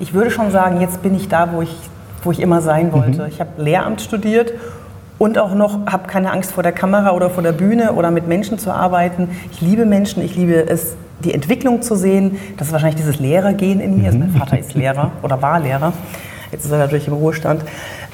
ich 0.00 0.14
würde 0.14 0.30
schon 0.30 0.50
sagen, 0.50 0.80
jetzt 0.80 1.02
bin 1.02 1.14
ich 1.14 1.28
da, 1.28 1.52
wo 1.52 1.62
ich, 1.62 1.74
wo 2.22 2.30
ich 2.30 2.40
immer 2.40 2.60
sein 2.60 2.92
wollte. 2.92 3.26
Ich 3.28 3.40
habe 3.40 3.62
Lehramt 3.62 4.00
studiert 4.00 4.52
und 5.18 5.38
auch 5.38 5.54
noch 5.54 5.86
habe 5.86 6.06
keine 6.06 6.30
Angst 6.32 6.52
vor 6.52 6.62
der 6.62 6.72
Kamera 6.72 7.12
oder 7.12 7.30
vor 7.30 7.42
der 7.42 7.52
Bühne 7.52 7.92
oder 7.94 8.10
mit 8.10 8.26
Menschen 8.26 8.58
zu 8.58 8.70
arbeiten. 8.70 9.30
Ich 9.52 9.60
liebe 9.60 9.86
Menschen, 9.86 10.22
ich 10.22 10.36
liebe 10.36 10.68
es, 10.68 10.96
die 11.24 11.32
Entwicklung 11.32 11.82
zu 11.82 11.96
sehen. 11.96 12.38
Das 12.58 12.68
ist 12.68 12.72
wahrscheinlich 12.72 13.00
dieses 13.00 13.18
Lehrergehen 13.18 13.80
in 13.80 13.98
mir. 13.98 14.06
Also 14.06 14.18
mein 14.18 14.30
Vater 14.30 14.58
ist 14.58 14.74
Lehrer 14.74 15.12
oder 15.22 15.40
war 15.40 15.60
Lehrer. 15.60 15.92
Jetzt 16.52 16.64
ist 16.64 16.70
er 16.70 16.78
natürlich 16.78 17.08
im 17.08 17.14
Ruhestand. 17.14 17.62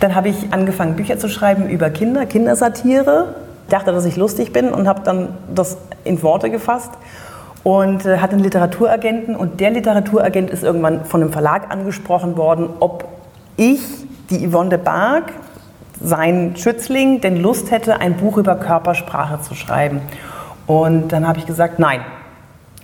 Dann 0.00 0.14
habe 0.14 0.28
ich 0.28 0.52
angefangen, 0.52 0.96
Bücher 0.96 1.18
zu 1.18 1.28
schreiben 1.28 1.68
über 1.68 1.90
Kinder, 1.90 2.26
Kindersatire. 2.26 3.34
Dachte, 3.68 3.92
dass 3.92 4.04
ich 4.04 4.16
lustig 4.16 4.52
bin 4.52 4.70
und 4.70 4.88
habe 4.88 5.00
dann 5.04 5.28
das 5.52 5.76
in 6.04 6.22
Worte 6.22 6.50
gefasst 6.50 6.90
und 7.64 8.04
äh, 8.06 8.18
hatte 8.18 8.34
einen 8.34 8.44
Literaturagenten. 8.44 9.36
Und 9.36 9.60
der 9.60 9.70
Literaturagent 9.70 10.50
ist 10.50 10.62
irgendwann 10.64 11.04
von 11.04 11.22
einem 11.22 11.32
Verlag 11.32 11.70
angesprochen 11.70 12.36
worden, 12.36 12.68
ob 12.80 13.04
ich, 13.56 13.80
die 14.30 14.48
Yvonne 14.48 14.70
de 14.70 14.78
Barg, 14.78 15.32
sein 16.00 16.54
Schützling, 16.56 17.20
denn 17.20 17.36
Lust 17.36 17.70
hätte, 17.70 18.00
ein 18.00 18.16
Buch 18.16 18.36
über 18.36 18.56
Körpersprache 18.56 19.40
zu 19.40 19.54
schreiben. 19.54 20.00
Und 20.66 21.08
dann 21.12 21.28
habe 21.28 21.38
ich 21.38 21.46
gesagt, 21.46 21.78
nein, 21.78 22.00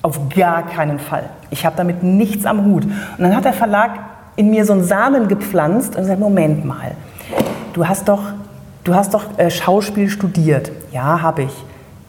auf 0.02 0.20
gar 0.34 0.66
keinen 0.66 0.98
Fall. 0.98 1.24
Ich 1.50 1.66
habe 1.66 1.76
damit 1.76 2.02
nichts 2.02 2.46
am 2.46 2.64
Hut. 2.64 2.84
Und 2.84 2.94
dann 3.18 3.34
hat 3.34 3.44
der 3.44 3.52
Verlag 3.52 3.92
in 4.36 4.50
mir 4.50 4.64
so 4.64 4.72
einen 4.72 4.84
Samen 4.84 5.26
gepflanzt 5.26 5.96
und 5.96 6.02
gesagt, 6.02 6.20
Moment 6.20 6.64
mal, 6.64 6.92
du 7.72 7.88
hast 7.88 8.08
doch, 8.08 8.22
du 8.84 8.94
hast 8.94 9.14
doch 9.14 9.24
äh, 9.36 9.50
Schauspiel 9.50 10.08
studiert. 10.08 10.70
Ja, 10.92 11.20
habe 11.22 11.42
ich. 11.42 11.64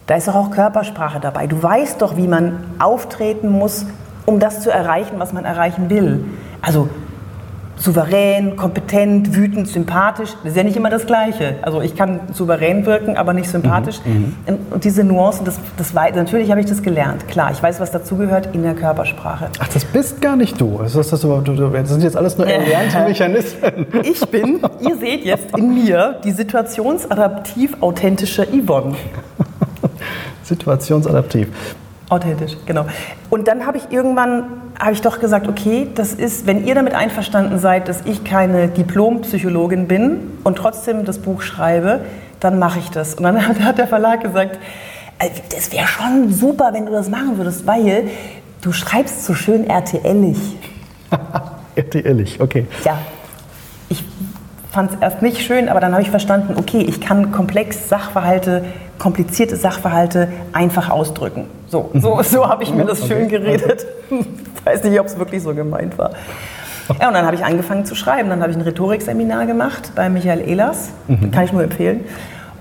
Da 0.10 0.16
ist 0.16 0.28
doch 0.28 0.34
auch 0.34 0.50
Körpersprache 0.50 1.20
dabei. 1.20 1.46
Du 1.46 1.62
weißt 1.62 2.02
doch, 2.02 2.18
wie 2.18 2.28
man 2.28 2.64
auftreten 2.80 3.48
muss, 3.48 3.86
um 4.26 4.40
das 4.40 4.62
zu 4.62 4.72
erreichen, 4.72 5.20
was 5.20 5.34
man 5.34 5.46
erreichen 5.46 5.92
will. 5.92 6.26
Also 6.64 6.90
souverän, 7.76 8.56
kompetent, 8.56 9.36
wütend, 9.36 9.68
sympathisch, 9.68 10.32
das 10.44 10.54
ist 10.54 10.58
ja 10.58 10.64
nicht 10.64 10.76
immer 10.76 10.90
das 10.90 11.06
Gleiche. 11.06 11.58
Also 11.62 11.82
ich 11.82 11.96
kann 11.96 12.22
souverän 12.34 12.88
wirken, 12.88 13.18
aber 13.18 13.34
nicht 13.34 13.52
sympathisch. 13.52 14.02
Und 14.72 14.84
diese 14.84 15.04
Nuancen, 15.04 15.46
das, 15.46 15.60
das 15.78 15.94
weiß, 15.94 16.16
natürlich 16.16 16.50
habe 16.50 16.60
ich 16.60 16.66
das 16.66 16.82
gelernt. 16.82 17.28
Klar, 17.28 17.52
ich 17.52 17.62
weiß, 17.62 17.80
was 17.80 17.92
dazugehört 17.92 18.50
in 18.54 18.64
der 18.64 18.74
Körpersprache. 18.74 19.50
Ach, 19.60 19.68
das 19.68 19.86
bist 19.86 20.22
gar 20.22 20.36
nicht 20.36 20.60
du. 20.60 20.80
Das, 20.82 20.96
ist 20.96 21.14
das, 21.14 21.22
du, 21.22 21.70
das 21.72 21.90
sind 21.90 22.02
jetzt 22.02 22.18
alles 22.18 22.36
nur 22.36 22.48
erlernte 22.48 23.00
Mechanismen. 23.02 23.86
Ich 24.02 24.22
bin, 24.28 24.60
ihr 24.80 24.98
seht 24.98 25.24
jetzt 25.24 25.56
in 25.56 25.72
mir 25.76 26.20
die 26.24 26.32
situationsadaptiv 26.32 27.78
authentische 27.80 28.48
Yvonne. 28.48 28.96
Situationsadaptiv. 30.50 31.48
Authentisch, 32.10 32.58
genau. 32.66 32.86
Und 33.30 33.48
dann 33.48 33.68
habe 33.68 33.78
ich 33.78 33.92
irgendwann, 33.92 34.46
habe 34.80 34.94
ich 34.94 35.02
doch 35.02 35.20
gesagt, 35.20 35.48
okay, 35.48 35.88
das 35.94 36.14
ist, 36.14 36.48
wenn 36.48 36.66
ihr 36.66 36.74
damit 36.74 36.96
einverstanden 36.96 37.60
seid, 37.60 37.88
dass 37.88 38.02
ich 38.06 38.24
keine 38.24 38.68
Diplompsychologin 38.68 39.88
bin 39.88 40.32
und 40.44 40.58
trotzdem 40.58 41.06
das 41.06 41.20
Buch 41.20 41.44
schreibe, 41.44 42.02
dann 42.40 42.58
mache 42.58 42.80
ich 42.80 42.90
das. 42.90 43.14
Und 43.14 43.24
dann 43.24 43.48
hat, 43.66 43.78
der 43.78 43.88
Verlag 43.88 44.22
gesagt, 44.22 44.58
äh, 45.20 45.30
das 45.56 45.72
wäre 45.72 45.86
schon 45.86 46.34
super, 46.34 46.72
wenn 46.74 46.88
du 46.88 46.92
das 46.92 47.10
machen 47.10 47.38
würdest, 47.38 47.68
weil 47.68 48.10
du 48.62 48.72
schreibst 48.72 49.26
so 49.26 49.36
schön 49.36 49.70
RTL-ig. 49.70 50.58
Ehrlich, 51.76 52.42
okay. 52.42 52.66
Ja, 52.84 52.98
fand 54.72 54.92
es 54.92 54.98
erst 55.02 55.22
nicht 55.22 55.42
schön, 55.42 55.70
aber 55.70 55.80
dann 55.80 55.94
habe 55.94 56.02
ich 56.02 56.10
verstanden, 56.10 56.56
okay, 56.58 56.82
ich 56.82 57.02
kann 57.02 57.32
komplex 57.32 57.90
Sachverhalte, 57.90 58.64
komplizierte 59.00 59.56
Sachverhalte 59.56 60.28
einfach 60.54 60.90
ausdrücken. 60.90 61.46
So, 61.68 61.92
so, 61.96 62.22
so 62.22 62.48
habe 62.48 62.64
ich 62.64 62.74
mir 62.74 62.86
das 62.86 63.08
schön 63.08 63.28
geredet. 63.30 63.86
Ich 64.10 64.26
weiß 64.66 64.84
nicht, 64.84 65.00
ob 65.00 65.08
es 65.08 65.18
wirklich 65.18 65.42
so 65.44 65.54
gemeint 65.54 65.98
war. 65.98 66.12
Ja, 67.00 67.08
und 67.08 67.14
dann 67.14 67.26
habe 67.26 67.36
ich 67.36 67.46
angefangen 67.46 67.86
zu 67.86 67.94
schreiben. 67.96 68.30
Dann 68.30 68.42
habe 68.42 68.52
ich 68.52 68.58
ein 68.58 68.64
Rhetorikseminar 68.64 69.46
gemacht 69.46 69.92
bei 69.96 70.10
Michael 70.10 70.42
Ehlers. 70.42 70.90
Kann 71.32 71.46
ich 71.46 71.54
nur 71.54 71.64
empfehlen. 71.64 72.04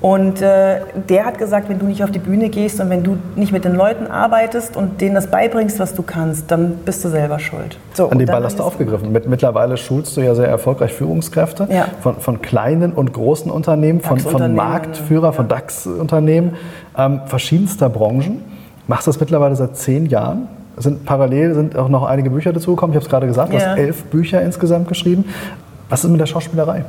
Und 0.01 0.41
äh, 0.43 0.81
der 1.09 1.25
hat 1.25 1.39
gesagt, 1.39 1.69
wenn 1.69 1.81
du 1.81 1.87
nicht 1.87 2.05
auf 2.05 2.13
die 2.13 2.21
Bühne 2.21 2.51
gehst 2.51 2.81
und 2.81 2.89
wenn 2.89 3.03
du 3.03 3.17
nicht 3.35 3.51
mit 3.51 3.65
den 3.65 3.75
Leuten 3.75 4.07
arbeitest 4.07 4.77
und 4.77 5.01
denen 5.01 5.17
das 5.17 5.27
beibringst, 5.27 5.81
was 5.81 5.93
du 5.95 6.03
kannst, 6.03 6.51
dann 6.53 6.77
bist 6.85 7.05
du 7.05 7.09
selber 7.09 7.41
schuld. 7.41 7.79
So, 7.95 8.05
An 8.05 8.13
und 8.13 8.19
den 8.19 8.29
Ball 8.29 8.45
hast 8.45 8.61
du 8.61 8.63
aufgegriffen. 8.63 9.11
Mit, 9.11 9.29
mittlerweile 9.29 9.77
schulst 9.77 10.17
du 10.17 10.21
ja 10.21 10.37
sehr 10.37 10.47
erfolgreich 10.47 10.93
Führungskräfte 10.93 11.67
Ja. 11.71 11.87
von, 12.01 12.17
von 12.21 12.41
kleinen 12.41 12.93
und 12.93 13.13
großen 13.13 13.51
Unternehmen, 13.51 14.01
von, 14.01 14.21
von 14.21 14.55
Marktführer, 14.55 15.33
von 15.33 15.49
DAX-Unternehmen, 15.49 16.55
ähm, 16.97 17.23
verschiedenster 17.27 17.89
Branchen. 17.89 18.41
Machst 18.87 19.09
das 19.09 19.19
mittlerweile 19.19 19.57
seit 19.57 19.77
zehn 19.77 20.07
Jahren. 20.07 20.47
Es 20.77 20.85
Sind 20.85 21.05
parallel 21.07 21.55
sind 21.55 21.77
auch 21.77 21.89
noch 21.89 22.05
einige 22.05 22.31
Bücher 22.31 22.53
dazugekommen. 22.53 22.93
Ich 22.93 22.97
habe 22.97 23.05
es 23.05 23.11
gerade 23.11 23.27
gesagt, 23.27 23.53
du 23.53 23.57
Ja. 23.57 23.71
hast 23.71 23.79
elf 23.79 24.05
Bücher 24.05 24.41
insgesamt 24.43 24.87
geschrieben. 24.87 25.25
Was 25.89 26.05
ist 26.05 26.11
mit 26.11 26.21
der 26.21 26.27
Schauspielerei? 26.27 26.85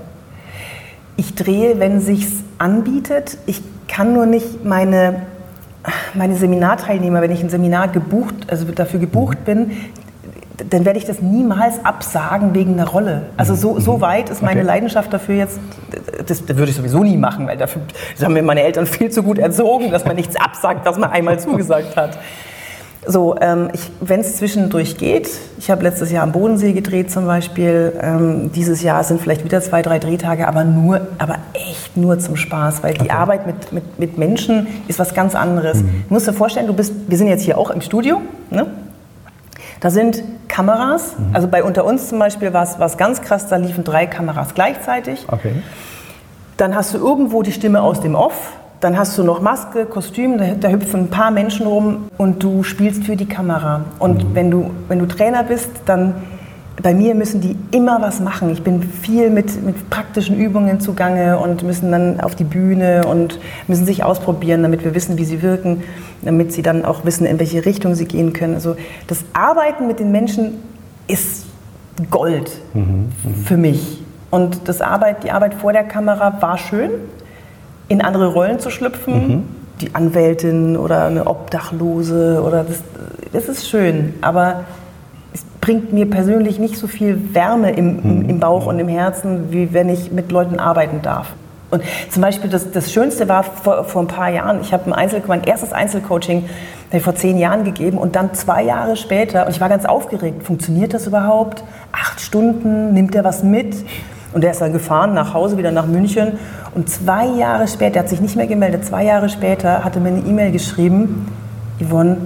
Ich 1.19 1.35
drehe, 1.35 1.81
wenn 1.81 1.99
sich's 1.99 2.31
anbietet. 2.59 3.37
Ich 3.45 3.61
kann 3.89 4.13
nur 4.13 4.25
nicht 4.25 4.63
meine, 4.63 5.23
meine 6.13 6.37
Seminarteilnehmer, 6.37 7.21
wenn 7.21 7.31
ich 7.31 7.43
ein 7.43 7.49
Seminar 7.49 7.89
gebucht, 7.89 8.35
also 8.47 8.63
dafür 8.71 9.01
gebucht 9.01 9.43
bin, 9.43 9.71
dann 10.69 10.85
werde 10.85 10.97
ich 10.97 11.03
das 11.03 11.21
niemals 11.21 11.83
absagen 11.83 12.55
wegen 12.55 12.75
einer 12.75 12.87
Rolle. 12.87 13.23
Also 13.35 13.53
so, 13.53 13.81
so 13.81 13.99
weit 13.99 14.29
ist 14.29 14.41
meine 14.41 14.61
Okay. 14.61 14.67
Leidenschaft 14.67 15.11
dafür 15.11 15.35
jetzt, 15.35 15.59
das, 16.25 16.45
das 16.45 16.55
würde 16.55 16.71
ich 16.71 16.77
sowieso 16.77 17.03
nie 17.03 17.17
machen, 17.17 17.47
weil 17.47 17.57
dafür 17.57 17.81
das 18.15 18.23
haben 18.23 18.33
mir 18.33 18.41
meine 18.41 18.63
Eltern 18.63 18.85
viel 18.85 19.11
zu 19.11 19.21
gut 19.21 19.39
erzogen, 19.39 19.91
dass 19.91 20.05
man 20.05 20.15
nichts 20.15 20.37
absagt, 20.37 20.85
was 20.85 20.97
man 20.97 21.11
einmal 21.11 21.37
zugesagt 21.37 21.97
hat. 21.97 22.17
So, 23.11 23.35
ähm, 23.41 23.71
wenn 24.01 24.19
es 24.19 24.37
zwischendurch 24.37 24.95
geht, 24.95 25.31
ich 25.57 25.71
habe 25.71 25.81
letztes 25.81 26.11
Jahr 26.11 26.21
am 26.21 26.31
Bodensee 26.31 26.73
gedreht 26.73 27.09
zum 27.09 27.25
Beispiel, 27.25 27.91
ähm, 27.99 28.51
dieses 28.51 28.83
Jahr 28.83 29.03
sind 29.03 29.19
vielleicht 29.19 29.43
wieder 29.43 29.61
zwei, 29.61 29.81
drei 29.81 29.97
Drehtage, 29.97 30.47
aber 30.47 30.63
nur, 30.63 31.07
aber 31.17 31.37
echt 31.55 31.97
nur 31.97 32.19
zum 32.19 32.35
Spaß, 32.35 32.83
weil 32.83 32.93
die 32.93 33.09
Arbeit 33.09 33.47
mit, 33.47 33.73
mit, 33.73 33.97
mit 33.97 34.17
Menschen 34.19 34.67
ist 34.87 34.99
was 34.99 35.15
ganz 35.15 35.33
anderes. 35.33 35.81
Du 35.81 36.13
musst 36.13 36.27
dir 36.27 36.33
vorstellen, 36.33 36.67
du 36.67 36.73
bist, 36.75 36.93
wir 37.07 37.17
sind 37.17 37.25
jetzt 37.29 37.41
hier 37.41 37.57
auch 37.57 37.71
im 37.71 37.81
Studio, 37.81 38.21
ne? 38.51 38.67
Da 39.79 39.89
sind 39.89 40.21
Kameras, 40.47 41.15
also 41.33 41.47
bei 41.47 41.63
unter 41.63 41.85
uns 41.85 42.09
zum 42.09 42.19
Beispiel 42.19 42.53
war 42.53 42.67
es 42.79 42.97
ganz 42.97 43.23
krass, 43.23 43.47
da 43.47 43.55
liefen 43.55 43.83
drei 43.83 44.05
Kameras 44.05 44.53
gleichzeitig. 44.53 45.25
Okay. 45.31 45.53
Dann 46.57 46.75
hast 46.75 46.93
du 46.93 46.99
irgendwo 46.99 47.41
die 47.41 47.53
Stimme 47.53 47.81
aus 47.81 48.01
dem 48.01 48.13
Off, 48.13 48.51
dann 48.81 48.97
hast 48.97 49.17
du 49.17 49.23
noch 49.23 49.41
Maske, 49.41 49.85
Kostüm, 49.85 50.37
da, 50.37 50.55
da 50.59 50.69
hüpfen 50.69 51.01
ein 51.01 51.09
paar 51.09 51.31
Menschen 51.31 51.67
rum 51.67 52.09
und 52.17 52.41
du 52.43 52.63
spielst 52.63 53.03
für 53.03 53.15
die 53.15 53.25
Kamera. 53.25 53.85
Und 53.99 54.35
wenn, 54.35 54.49
du, 54.49 54.71
wenn 54.87 54.99
du 54.99 55.05
Trainer 55.05 55.43
bist, 55.43 55.69
dann 55.85 56.15
bei 56.81 56.93
mir 56.93 57.13
müssen 57.13 57.41
die 57.41 57.57
immer 57.71 58.01
was 58.01 58.21
machen. 58.21 58.49
Ich 58.51 58.63
bin 58.63 58.81
viel 58.81 59.29
mit, 59.29 59.63
mit 59.65 59.89
praktischen 59.89 60.37
Übungen 60.37 60.79
zugange 60.79 61.37
und 61.37 61.63
müssen 61.63 61.91
dann 61.91 62.21
auf 62.21 62.35
die 62.35 62.45
Bühne 62.45 63.05
und 63.05 63.39
müssen 63.67 63.85
sich 63.85 64.03
ausprobieren, 64.03 64.63
damit 64.63 64.85
wir 64.85 64.95
wissen, 64.95 65.17
wie 65.17 65.25
sie 65.25 65.41
wirken, 65.41 65.83
damit 66.21 66.53
sie 66.53 66.61
dann 66.61 66.85
auch 66.85 67.03
wissen, 67.03 67.25
in 67.25 67.37
welche 67.37 67.65
Richtung 67.65 67.95
sie 67.95 68.05
gehen 68.05 68.31
können. 68.31 68.53
Also 68.53 68.77
das 69.07 69.25
Arbeiten 69.33 69.87
mit 69.87 69.99
den 69.99 70.11
Menschen 70.11 70.63
ist 71.07 71.47
Gold 72.09 72.49
für 73.45 73.57
mich. 73.57 74.01
Und 74.31 74.69
das 74.69 74.79
Arbeit, 74.79 75.23
die 75.23 75.31
Arbeit 75.31 75.55
vor 75.55 75.73
der 75.73 75.83
Kamera 75.83 76.41
war 76.41 76.57
schön, 76.57 76.91
in 77.89 78.01
andere 78.01 78.27
Rollen 78.27 78.59
zu 78.59 78.69
schlüpfen. 78.69 79.43
Die 79.81 79.95
Anwältin 79.95 80.77
oder 80.77 81.05
eine 81.05 81.27
Obdachlose 81.27 82.41
oder 82.45 82.63
das, 82.63 82.81
das 83.33 83.49
ist 83.49 83.69
schön. 83.69 84.13
Aber 84.21 84.65
es 85.33 85.43
bringt 85.61 85.91
mir 85.93 86.09
persönlich 86.09 86.59
nicht 86.59 86.77
so 86.77 86.87
viel 86.87 87.33
Wärme 87.33 87.71
im, 87.71 87.99
im, 88.03 88.29
im 88.29 88.39
Bauch 88.39 88.65
und 88.65 88.79
im 88.79 88.87
Herzen, 88.87 89.51
wie 89.51 89.73
wenn 89.73 89.89
ich 89.89 90.11
mit 90.11 90.31
Leuten 90.31 90.59
arbeiten 90.59 91.01
darf. 91.01 91.33
Und 91.71 91.83
zum 92.09 92.21
Beispiel 92.21 92.49
das, 92.49 92.71
das 92.71 92.91
Schönste 92.91 93.29
war 93.29 93.43
vor, 93.43 93.83
vor 93.83 94.01
ein 94.01 94.07
paar 94.07 94.29
Jahren, 94.29 94.61
ich 94.61 94.73
habe 94.73 94.87
ein 94.87 94.93
Einzel, 94.93 95.21
mein 95.27 95.43
erstes 95.43 95.71
Einzelcoaching 95.71 96.49
vor 97.01 97.13
zehn 97.13 97.37
Jahren 97.37 97.63
gegeben 97.63 97.99
und 97.99 98.15
dann 98.15 98.33
zwei 98.33 98.63
Jahre 98.63 98.95
später, 98.95 99.45
und 99.45 99.51
ich 99.51 99.61
war 99.61 99.69
ganz 99.69 99.85
aufgeregt, 99.85 100.43
funktioniert 100.43 100.93
das 100.93 101.05
überhaupt? 101.05 101.63
Acht 101.91 102.19
Stunden, 102.19 102.93
nimmt 102.93 103.13
er 103.13 103.23
was 103.23 103.43
mit? 103.43 103.75
Und 104.33 104.43
der 104.43 104.51
ist 104.51 104.61
dann 104.61 104.73
gefahren 104.73 105.13
nach 105.13 105.33
Hause, 105.33 105.57
wieder 105.57 105.71
nach 105.71 105.87
München. 105.87 106.33
Und 106.75 106.89
zwei 106.89 107.25
Jahre 107.25 107.67
später, 107.67 107.97
er 107.97 108.03
hat 108.03 108.09
sich 108.09 108.21
nicht 108.21 108.35
mehr 108.35 108.47
gemeldet, 108.47 108.85
zwei 108.85 109.03
Jahre 109.03 109.29
später 109.29 109.83
hat 109.83 109.95
er 109.95 110.01
mir 110.01 110.09
eine 110.09 110.19
E-Mail 110.19 110.51
geschrieben, 110.51 111.27
Yvonne, 111.79 112.17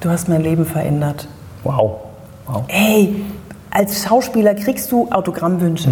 du 0.00 0.10
hast 0.10 0.28
mein 0.28 0.42
Leben 0.42 0.64
verändert. 0.64 1.26
Wow. 1.64 2.00
wow. 2.46 2.64
Ey, 2.68 3.24
als 3.70 4.04
Schauspieler 4.04 4.54
kriegst 4.54 4.90
du 4.92 5.08
Autogrammwünsche, 5.10 5.90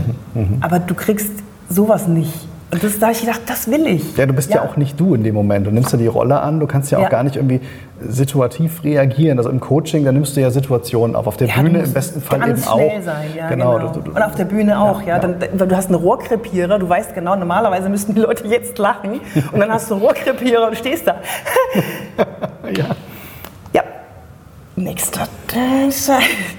aber 0.60 0.78
du 0.78 0.94
kriegst 0.94 1.30
sowas 1.68 2.08
nicht. 2.08 2.48
Und 2.70 2.84
das, 2.84 2.98
da 2.98 3.06
habe 3.06 3.14
ich 3.14 3.20
gedacht, 3.22 3.40
das 3.46 3.70
will 3.70 3.87
ich. 3.87 4.14
Ja, 4.18 4.26
du 4.26 4.34
bist 4.34 4.50
ja. 4.52 4.62
auch 4.62 4.76
nicht 4.76 5.00
du 5.00 5.14
in 5.14 5.25
dem 5.25 5.34
Moment. 5.34 5.66
Du 5.66 5.70
nimmst 5.70 5.90
ja 5.92 5.96
die 5.98 6.06
Rolle 6.06 6.40
an, 6.40 6.60
du 6.60 6.66
kannst 6.66 6.90
ja 6.90 6.98
auch 6.98 7.04
Ja. 7.04 7.08
gar 7.08 7.22
nicht 7.22 7.37
irgendwie 7.37 7.60
situativ 8.06 8.84
reagieren. 8.84 9.38
Also 9.38 9.48
im 9.48 9.58
Coaching, 9.58 10.04
da 10.04 10.12
nimmst 10.12 10.37
du 10.37 10.42
ja 10.42 10.50
Situationen 10.50 11.16
auf. 11.16 11.26
Auf 11.26 11.38
der 11.38 11.48
Ja, 11.48 11.54
du 11.56 11.62
Bühne 11.62 11.78
im 11.80 11.92
besten 11.94 12.20
Fall 12.20 12.46
eben 12.46 12.58
schnell 12.58 12.98
auch. 12.98 13.02
sein, 13.02 13.28
ja, 13.34 13.48
genau. 13.48 13.78
genau. 13.78 13.92
Du, 13.92 14.00
du, 14.00 14.10
und 14.10 14.22
auf 14.22 14.34
der 14.34 14.44
Bühne 14.44 14.78
auch, 14.78 15.00
ja. 15.00 15.16
ja. 15.16 15.18
Dann, 15.18 15.38
du 15.68 15.76
hast 15.76 15.87
einen 15.87 15.94
Rohrkrepierer, 15.94 16.78
du 16.78 16.87
weißt 16.87 17.14
genau, 17.14 17.37
normalerweise 17.37 17.88
müssten 17.88 18.14
die 18.14 18.20
Leute 18.20 18.46
jetzt 18.46 18.76
lachen. 18.76 19.20
Und 19.50 19.60
dann 19.60 19.70
hast 19.72 19.90
du 19.90 19.94
einen 19.94 20.02
Rohrkrepierer 20.04 20.68
und 20.68 20.76
stehst 20.76 21.06
da. 21.06 21.16
ja. 22.76 22.84
Ja. 23.72 23.82
Nächster. 24.76 25.26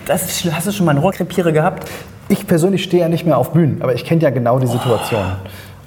Das 0.08 0.26
ist, 0.26 0.52
hast 0.52 0.66
du 0.68 0.72
schon 0.72 0.88
mal 0.88 0.94
einen 0.94 1.02
Rohrkrepierer 1.02 1.52
gehabt? 1.52 1.88
Ich 2.30 2.48
persönlich 2.48 2.84
stehe 2.84 3.04
ja 3.04 3.10
nicht 3.10 3.26
mehr 3.26 3.38
auf 3.38 3.54
Bühnen, 3.54 3.82
aber 3.82 3.94
ich 3.94 4.06
kenne 4.06 4.22
ja 4.22 4.30
genau 4.32 4.60
die 4.60 4.68
Situation. 4.68 5.22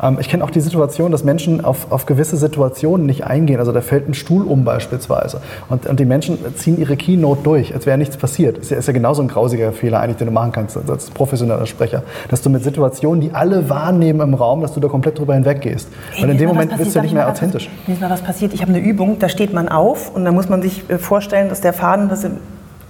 Ähm, 0.03 0.19
Ich 0.21 0.29
kenne 0.29 0.45
auch 0.45 0.51
die 0.51 0.61
Situation, 0.61 1.13
dass 1.13 1.25
Menschen 1.25 1.65
auf, 1.65 1.91
auf 1.91 2.07
gewisse 2.07 2.37
Situationen 2.37 3.07
nicht 3.07 3.25
eingehen. 3.25 3.59
Also 3.61 3.73
da 3.73 3.81
fällt 3.81 4.09
ein 4.09 4.15
Stuhl 4.15 4.45
um 4.45 4.65
beispielsweise. 4.65 5.41
Und, 5.69 5.87
und 5.87 6.01
die 6.01 6.05
Menschen 6.05 6.39
ziehen 6.57 6.79
ihre 6.79 6.97
Keynote 6.97 7.43
durch, 7.43 7.75
als 7.75 7.87
wäre 7.87 7.99
nichts 7.99 8.17
passiert. 8.17 8.59
Ist 8.59 8.71
ja, 8.71 8.77
ist 8.77 8.87
ja 8.87 8.93
genauso 8.93 9.23
ein 9.23 9.29
grausiger 9.29 9.73
Fehler 9.73 10.01
eigentlich, 10.01 10.19
den 10.19 10.27
du 10.27 10.33
machen 10.33 10.53
kannst 10.53 10.77
als, 10.77 11.11
professioneller 11.11 11.67
Sprecher. 11.67 12.03
Dass 12.29 12.43
du 12.43 12.51
mit 12.51 12.65
Situationen, 12.65 13.21
die 13.21 13.33
alle 13.33 13.69
wahrnehmen 13.69 14.21
im 14.21 14.35
Raum, 14.35 14.61
dass 14.61 14.73
du 14.75 14.81
da 14.81 14.89
komplett 14.89 15.19
drüber 15.19 15.35
hinweggehst. 15.35 15.89
Weil 16.21 16.31
in 16.31 16.39
dem 16.39 16.49
Moment 16.49 16.77
bist 16.77 16.95
du 16.95 16.99
ja 16.99 17.03
nicht 17.03 17.15
mehr 17.15 17.29
authentisch. 17.29 17.69
Mir 17.87 17.95
ist 17.95 18.01
mal 18.01 18.11
was 18.11 18.23
passiert. 18.23 18.53
Ich 18.55 18.63
habe 18.63 18.73
eine 18.73 18.81
Übung, 18.81 19.19
da 19.19 19.29
steht 19.29 19.53
man 19.53 19.69
auf 19.69 20.15
und 20.15 20.25
da 20.25 20.33
muss 20.33 20.49
man 20.49 20.63
sich 20.63 20.89
äh, 20.89 20.99
vorstellen, 20.99 21.49
dass 21.49 21.61
der 21.61 21.73
Faden, 21.73 22.09
das 22.09 22.25
im, 22.25 22.39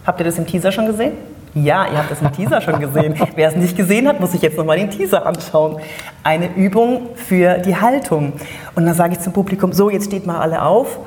habt 0.06 0.20
ihr 0.20 0.24
das 0.24 0.38
im 0.38 0.46
Teaser 0.46 0.72
schon 0.72 0.86
gesehen? 0.86 1.12
Ja, 1.54 1.86
ihr 1.86 1.98
habt 1.98 2.10
das 2.10 2.22
im 2.22 2.32
Teaser 2.32 2.62
schon 2.62 2.80
gesehen. 2.80 3.14
Wer 3.34 3.48
es 3.48 3.56
nicht 3.56 3.76
gesehen 3.76 4.08
hat, 4.08 4.20
muss 4.20 4.32
sich 4.32 4.40
jetzt 4.40 4.56
nochmal 4.56 4.78
den 4.78 4.90
Teaser 4.90 5.26
anschauen. 5.26 5.76
Eine 6.24 6.54
Übung 6.54 7.10
für 7.14 7.58
die 7.58 7.76
Haltung. 7.76 8.32
Und 8.74 8.86
dann 8.86 8.94
sage 8.94 9.12
ich 9.12 9.20
zum 9.20 9.34
Publikum, 9.34 9.72
so, 9.72 9.90
jetzt 9.90 10.06
steht 10.06 10.26
mal 10.26 10.40
alle 10.40 10.62
auf. 10.62 10.98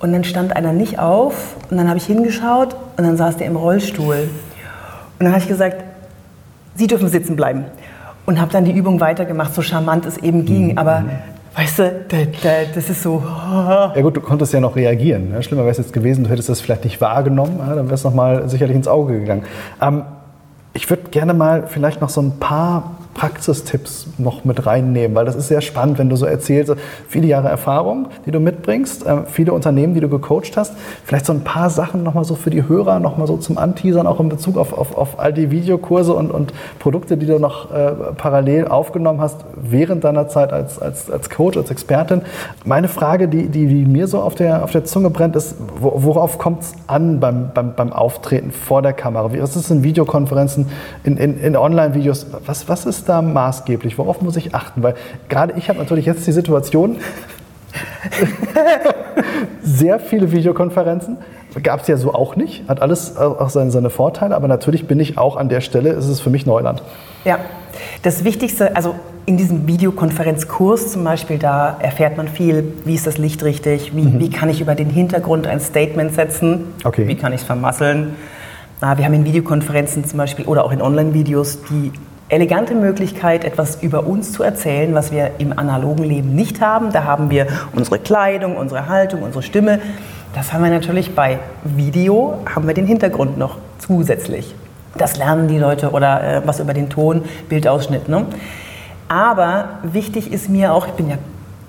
Und 0.00 0.12
dann 0.12 0.24
stand 0.24 0.54
einer 0.54 0.72
nicht 0.72 0.98
auf 0.98 1.54
und 1.70 1.78
dann 1.78 1.88
habe 1.88 1.98
ich 1.98 2.04
hingeschaut 2.04 2.76
und 2.96 3.04
dann 3.04 3.16
saß 3.16 3.38
der 3.38 3.46
im 3.46 3.56
Rollstuhl. 3.56 4.28
Und 5.18 5.24
dann 5.24 5.28
habe 5.28 5.40
ich 5.40 5.48
gesagt, 5.48 5.84
Sie 6.74 6.86
dürfen 6.86 7.08
sitzen 7.08 7.36
bleiben. 7.36 7.64
Und 8.26 8.40
habe 8.40 8.52
dann 8.52 8.64
die 8.64 8.72
Übung 8.72 9.00
weitergemacht, 9.00 9.54
so 9.54 9.62
charmant 9.62 10.04
es 10.04 10.18
eben 10.18 10.44
ging. 10.44 10.76
Aber 10.76 11.04
weißt 11.56 11.78
du, 11.78 12.04
da, 12.08 12.16
da, 12.42 12.50
das 12.74 12.90
ist 12.90 13.02
so. 13.02 13.22
Ja 13.24 14.00
gut, 14.02 14.16
du 14.16 14.20
konntest 14.20 14.52
ja 14.52 14.60
noch 14.60 14.76
reagieren. 14.76 15.30
Ne? 15.30 15.42
Schlimmer 15.42 15.62
wäre 15.62 15.72
es 15.72 15.78
jetzt 15.78 15.92
gewesen, 15.92 16.24
du 16.24 16.30
hättest 16.30 16.48
das 16.48 16.60
vielleicht 16.60 16.84
nicht 16.84 17.00
wahrgenommen, 17.00 17.58
ja, 17.58 17.74
dann 17.74 17.86
wäre 17.86 17.94
es 17.94 18.04
nochmal 18.04 18.48
sicherlich 18.48 18.76
ins 18.76 18.88
Auge 18.88 19.18
gegangen. 19.18 19.44
Ähm, 19.80 20.02
ich 20.74 20.88
würde 20.90 21.04
gerne 21.10 21.32
mal 21.32 21.64
vielleicht 21.66 22.02
noch 22.02 22.10
so 22.10 22.20
ein 22.20 22.38
paar 22.38 22.96
Praxistipps 23.16 24.06
noch 24.18 24.44
mit 24.44 24.66
reinnehmen, 24.66 25.16
weil 25.16 25.24
das 25.24 25.36
ist 25.36 25.48
sehr 25.48 25.62
spannend, 25.62 25.98
wenn 25.98 26.10
du 26.10 26.16
so 26.16 26.26
erzählst, 26.26 26.74
viele 27.08 27.26
Jahre 27.26 27.48
Erfahrung, 27.48 28.08
die 28.26 28.30
du 28.30 28.40
mitbringst, 28.40 29.06
äh, 29.06 29.22
viele 29.24 29.54
Unternehmen, 29.54 29.94
die 29.94 30.00
du 30.00 30.08
gecoacht 30.10 30.56
hast. 30.56 30.74
Vielleicht 31.04 31.24
so 31.24 31.32
ein 31.32 31.40
paar 31.40 31.70
Sachen 31.70 32.02
nochmal 32.02 32.24
so 32.24 32.34
für 32.34 32.50
die 32.50 32.68
Hörer, 32.68 33.00
nochmal 33.00 33.26
so 33.26 33.38
zum 33.38 33.56
Anteasern, 33.56 34.06
auch 34.06 34.20
in 34.20 34.28
Bezug 34.28 34.58
auf, 34.58 34.76
auf, 34.76 34.96
auf 34.98 35.18
all 35.18 35.32
die 35.32 35.50
Videokurse 35.50 36.12
und, 36.12 36.30
und 36.30 36.52
Produkte, 36.78 37.16
die 37.16 37.24
du 37.24 37.38
noch 37.38 37.72
äh, 37.72 37.92
parallel 38.16 38.68
aufgenommen 38.68 39.20
hast 39.20 39.44
während 39.56 40.04
deiner 40.04 40.28
Zeit 40.28 40.52
als, 40.52 40.78
als, 40.78 41.10
als 41.10 41.30
Coach, 41.30 41.56
als 41.56 41.70
Expertin. 41.70 42.20
Meine 42.66 42.88
Frage, 42.88 43.28
die, 43.28 43.48
die, 43.48 43.66
die 43.66 43.86
mir 43.86 44.08
so 44.08 44.20
auf 44.20 44.34
der, 44.34 44.62
auf 44.62 44.72
der 44.72 44.84
Zunge 44.84 45.08
brennt, 45.08 45.36
ist, 45.36 45.54
wo- 45.80 45.94
worauf 46.04 46.36
kommt 46.36 46.62
es 46.62 46.74
an 46.86 47.18
beim, 47.18 47.50
beim, 47.54 47.74
beim 47.74 47.92
Auftreten 47.94 48.50
vor 48.50 48.82
der 48.82 48.92
Kamera? 48.92 49.30
Was 49.38 49.56
ist 49.56 49.70
in 49.70 49.82
Videokonferenzen, 49.82 50.66
in, 51.04 51.16
in, 51.16 51.40
in 51.40 51.56
Online-Videos? 51.56 52.26
Was, 52.44 52.68
was 52.68 52.84
ist 52.84 53.05
da 53.08 53.22
maßgeblich? 53.22 53.96
Worauf 53.98 54.20
muss 54.22 54.36
ich 54.36 54.54
achten? 54.54 54.82
Weil 54.82 54.94
gerade 55.28 55.54
ich 55.56 55.68
habe 55.68 55.78
natürlich 55.78 56.06
jetzt 56.06 56.26
die 56.26 56.32
Situation, 56.32 56.96
sehr 59.62 59.98
viele 60.00 60.32
Videokonferenzen. 60.32 61.18
Gab 61.62 61.80
es 61.80 61.88
ja 61.88 61.96
so 61.96 62.12
auch 62.12 62.36
nicht. 62.36 62.68
Hat 62.68 62.82
alles 62.82 63.16
auch 63.16 63.48
seine, 63.48 63.70
seine 63.70 63.88
Vorteile. 63.88 64.36
Aber 64.36 64.46
natürlich 64.46 64.86
bin 64.86 65.00
ich 65.00 65.16
auch 65.16 65.36
an 65.36 65.48
der 65.48 65.62
Stelle, 65.62 65.90
ist 65.90 66.06
es 66.06 66.20
für 66.20 66.28
mich 66.28 66.44
Neuland. 66.44 66.82
Ja, 67.24 67.38
das 68.02 68.24
Wichtigste, 68.24 68.76
also 68.76 68.94
in 69.24 69.38
diesem 69.38 69.66
Videokonferenzkurs 69.66 70.92
zum 70.92 71.02
Beispiel, 71.02 71.38
da 71.38 71.76
erfährt 71.80 72.16
man 72.18 72.28
viel, 72.28 72.74
wie 72.84 72.94
ist 72.94 73.06
das 73.06 73.16
Licht 73.18 73.42
richtig, 73.42 73.96
wie, 73.96 74.20
wie 74.20 74.30
kann 74.30 74.50
ich 74.50 74.60
über 74.60 74.74
den 74.74 74.90
Hintergrund 74.90 75.46
ein 75.46 75.60
Statement 75.60 76.14
setzen, 76.14 76.74
Okay. 76.84 77.08
wie 77.08 77.16
kann 77.16 77.32
ich 77.32 77.40
es 77.40 77.46
vermasseln. 77.46 78.14
Na, 78.82 78.98
wir 78.98 79.04
haben 79.06 79.14
in 79.14 79.24
Videokonferenzen 79.24 80.04
zum 80.04 80.18
Beispiel 80.18 80.44
oder 80.44 80.62
auch 80.64 80.72
in 80.72 80.82
Online-Videos 80.82 81.60
die 81.70 81.90
elegante 82.28 82.74
Möglichkeit, 82.74 83.44
etwas 83.44 83.82
über 83.82 84.06
uns 84.06 84.32
zu 84.32 84.42
erzählen, 84.42 84.94
was 84.94 85.12
wir 85.12 85.32
im 85.38 85.58
analogen 85.58 86.04
Leben 86.04 86.34
nicht 86.34 86.60
haben. 86.60 86.92
Da 86.92 87.04
haben 87.04 87.30
wir 87.30 87.46
unsere 87.72 87.98
Kleidung, 87.98 88.56
unsere 88.56 88.88
Haltung, 88.88 89.22
unsere 89.22 89.42
Stimme. 89.42 89.80
Das 90.34 90.52
haben 90.52 90.62
wir 90.64 90.70
natürlich 90.70 91.14
bei 91.14 91.38
Video, 91.64 92.38
haben 92.52 92.66
wir 92.66 92.74
den 92.74 92.86
Hintergrund 92.86 93.38
noch 93.38 93.56
zusätzlich. 93.78 94.54
Das 94.98 95.16
lernen 95.16 95.48
die 95.48 95.58
Leute 95.58 95.90
oder 95.90 96.22
äh, 96.22 96.42
was 96.44 96.60
über 96.60 96.74
den 96.74 96.90
Ton, 96.90 97.22
Bildausschnitt. 97.48 98.08
Ne? 98.08 98.26
Aber 99.08 99.68
wichtig 99.82 100.32
ist 100.32 100.48
mir 100.48 100.72
auch, 100.72 100.86
ich 100.88 100.94
bin 100.94 101.08
ja 101.08 101.16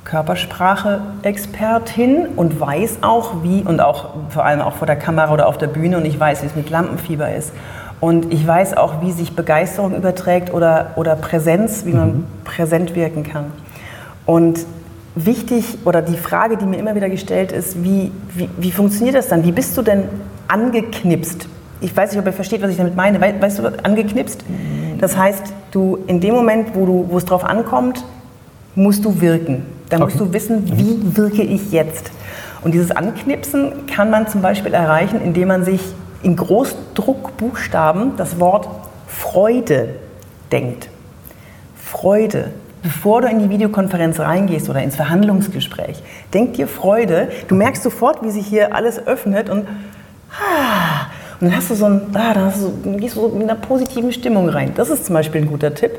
Körpersprache-Expertin 0.06 2.30
und 2.36 2.60
weiß 2.60 2.98
auch, 3.02 3.44
wie, 3.44 3.62
und 3.64 3.80
auch 3.82 4.10
vor 4.30 4.46
allem 4.46 4.62
auch 4.62 4.76
vor 4.76 4.88
der 4.88 4.96
Kamera 4.96 5.32
oder 5.34 5.48
auf 5.48 5.58
der 5.58 5.68
Bühne, 5.68 5.98
und 5.98 6.06
ich 6.06 6.18
weiß, 6.20 6.44
wie 6.44 6.48
es 6.48 6.56
mit 6.56 6.70
Lampenfieber 6.70 7.36
ist. 7.36 7.52
Und 8.00 8.32
ich 8.32 8.46
weiß 8.46 8.78
auch, 8.78 9.02
wie 9.02 9.12
sich 9.12 9.36
Begeisterung 9.36 9.96
überträgt 9.96 10.54
oder, 10.54 10.92
oder 10.98 11.16
Präsenz, 11.16 11.84
wie 11.86 11.94
man 11.94 12.26
präsent 12.44 12.94
wirken 12.96 13.24
kann. 13.24 13.46
Und 14.26 14.60
wichtig, 15.16 15.80
oder 15.86 16.02
die 16.04 16.18
Frage, 16.18 16.58
die 16.58 16.66
mir 16.66 16.78
immer 16.78 16.94
wieder 16.94 17.10
gestellt 17.10 17.52
ist, 17.52 17.84
wie, 17.84 18.12
wie, 18.36 18.50
wie 18.58 18.72
funktioniert 18.72 19.16
das 19.16 19.30
dann? 19.30 19.44
Wie 19.44 19.52
bist 19.52 19.76
du 19.78 19.82
denn 19.82 20.04
angeknipst? 20.48 21.48
Ich 21.82 21.96
weiß 21.96 22.12
nicht, 22.12 22.20
ob 22.20 22.26
ihr 22.28 22.34
versteht, 22.34 22.62
was 22.62 22.70
ich 22.72 22.78
damit 22.78 22.96
meine. 22.96 23.20
Wei- 23.22 23.40
Weißt 23.40 23.60
du, 23.60 23.68
angeknipst? 23.84 24.44
Das 25.00 25.16
heißt, 25.18 25.44
du 25.72 26.00
in 26.08 26.20
dem 26.20 26.34
Moment, 26.36 26.70
wo, 26.76 26.86
du, 26.86 27.06
wo 27.10 27.18
es 27.18 27.26
drauf 27.26 27.44
ankommt, 27.44 28.04
musst 28.76 29.06
du 29.06 29.22
wirken. 29.22 29.66
Dann 29.90 30.02
musst 30.02 30.16
Okay. 30.18 30.26
du 30.26 30.34
wissen, 30.34 30.78
wie 30.78 31.18
wirke 31.18 31.42
ich 31.42 31.72
jetzt. 31.72 32.12
Und 32.64 32.74
dieses 32.74 32.92
Anknipsen 32.92 33.88
kann 33.88 34.10
man 34.10 34.28
zum 34.28 34.42
Beispiel 34.42 34.74
erreichen, 34.74 35.22
indem 35.24 35.48
man 35.50 35.64
sich 35.64 35.82
in 36.24 36.36
Großdruckbuchstaben 36.36 38.18
das 38.18 38.40
Wort 38.40 38.68
Freude 39.08 39.96
denkt. 40.52 40.90
Freude. 41.78 42.52
Bevor 42.84 43.22
du 43.22 43.28
in 43.28 43.40
die 43.40 43.50
Videokonferenz 43.50 44.20
reingehst 44.20 44.70
oder 44.70 44.82
ins 44.82 44.96
Verhandlungsgespräch, 44.96 46.02
denk 46.34 46.54
dir 46.54 46.68
Freude. 46.68 47.30
Du 47.48 47.56
merkst 47.56 47.84
sofort, 47.84 48.24
wie 48.24 48.30
sich 48.30 48.46
hier 48.46 48.76
alles 48.76 49.06
öffnet 49.06 49.50
und, 49.50 49.68
ah, 50.32 51.08
Und 51.40 51.50
dann 51.50 51.58
hast 51.58 51.70
du 51.70 51.76
so 51.76 51.86
ein, 51.86 52.02
ah, 52.14 52.34
dann, 52.34 52.52
du, 52.52 52.74
dann 52.84 52.98
gehst 53.00 53.16
du 53.16 53.22
so 53.22 53.30
mit 53.30 53.50
einer 53.50 53.60
positiven 53.60 54.12
Stimmung 54.12 54.50
rein. 54.50 54.74
Das 54.76 54.90
ist 54.90 55.06
zum 55.06 55.14
Beispiel 55.14 55.42
ein 55.42 55.48
guter 55.48 55.74
Tipp. 55.74 55.92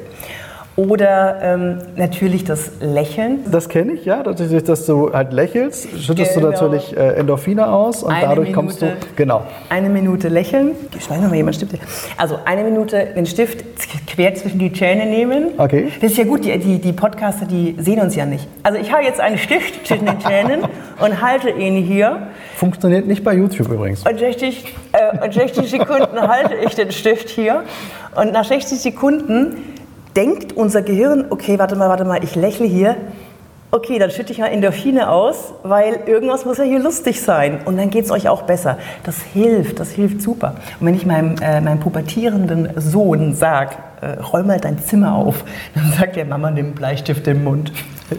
Oder 0.78 1.38
ähm, 1.42 1.78
natürlich 1.96 2.44
das 2.44 2.70
Lächeln. 2.80 3.40
Das 3.50 3.68
kenne 3.68 3.94
ich, 3.94 4.04
ja. 4.04 4.22
Dadurch, 4.22 4.62
dass 4.62 4.86
du 4.86 5.12
halt 5.12 5.32
lächelst, 5.32 5.88
schüttest 6.00 6.34
Genau. 6.34 6.46
du 6.46 6.52
natürlich 6.52 6.96
äh, 6.96 7.14
Endorphine 7.14 7.66
aus 7.68 8.04
und 8.04 8.12
Eine 8.12 8.28
dadurch 8.28 8.52
kommst 8.52 8.80
du. 8.80 8.86
Minute. 8.86 9.06
Genau. 9.16 9.42
Eine 9.70 9.88
Minute 9.88 10.28
lächeln. 10.28 10.76
Schneid 11.04 11.20
noch 11.22 11.30
mal 11.30 11.34
jemand 11.34 11.56
Stift. 11.56 11.74
Also 12.16 12.38
eine 12.44 12.62
Minute 12.62 13.08
den 13.16 13.26
Stift 13.26 13.64
quer 14.06 14.36
zwischen 14.36 14.60
die 14.60 14.72
Zähne 14.72 15.06
nehmen. 15.06 15.48
Okay. 15.58 15.88
Das 16.00 16.12
ist 16.12 16.18
ja 16.18 16.22
gut, 16.22 16.44
die, 16.44 16.56
die, 16.60 16.78
die 16.78 16.92
Podcaster, 16.92 17.44
die 17.44 17.74
sehen 17.80 17.98
uns 17.98 18.14
ja 18.14 18.24
nicht. 18.24 18.46
Also 18.62 18.78
ich 18.78 18.92
habe 18.92 19.02
jetzt 19.02 19.18
einen 19.18 19.38
Stift 19.38 19.84
zwischen 19.84 20.06
den 20.06 20.20
Zähnen 20.20 20.60
und 21.00 21.20
halte 21.20 21.50
ihn 21.50 21.82
hier. 21.82 22.28
Funktioniert 22.54 23.04
nicht 23.08 23.24
bei 23.24 23.34
YouTube 23.34 23.68
übrigens. 23.68 24.06
Und 24.06 24.16
60, 24.16 24.74
äh, 24.92 25.24
und 25.24 25.34
60 25.34 25.68
Sekunden 25.68 26.20
halte 26.20 26.54
ich 26.64 26.76
den 26.76 26.92
Stift 26.92 27.30
hier. 27.30 27.64
Und 28.14 28.32
nach 28.32 28.44
60 28.44 28.78
Sekunden 28.78 29.56
denkt 30.18 30.52
unser 30.56 30.82
Gehirn, 30.82 31.26
okay, 31.30 31.58
warte 31.58 31.76
mal, 31.76 31.88
warte 31.88 32.04
mal, 32.04 32.22
ich 32.24 32.34
lächle 32.34 32.66
hier. 32.66 32.96
Okay, 33.70 33.98
dann 33.98 34.10
schütte 34.10 34.32
ich 34.32 34.38
mal 34.38 34.46
Endorphine 34.46 35.10
aus, 35.10 35.52
weil 35.62 36.00
irgendwas 36.06 36.44
muss 36.46 36.56
ja 36.58 36.64
hier 36.64 36.80
lustig 36.80 37.20
sein. 37.22 37.60
Und 37.66 37.76
dann 37.76 37.90
geht 37.90 38.06
es 38.06 38.10
euch 38.10 38.28
auch 38.28 38.42
besser. 38.42 38.78
Das 39.04 39.20
hilft, 39.20 39.78
das 39.78 39.90
hilft 39.90 40.22
super. 40.22 40.54
Und 40.80 40.86
wenn 40.86 40.94
ich 40.94 41.04
meinem, 41.06 41.36
äh, 41.42 41.60
meinem 41.60 41.78
pubertierenden 41.78 42.70
Sohn 42.80 43.34
sage, 43.34 43.76
äh, 44.00 44.20
räum 44.22 44.46
mal 44.46 44.58
dein 44.58 44.78
Zimmer 44.78 45.14
auf, 45.14 45.44
dann 45.74 45.92
sagt 45.92 46.16
er, 46.16 46.24
Mama, 46.24 46.50
nimm 46.50 46.72
Bleistift 46.72 47.26
im 47.28 47.44
Mund. 47.44 47.72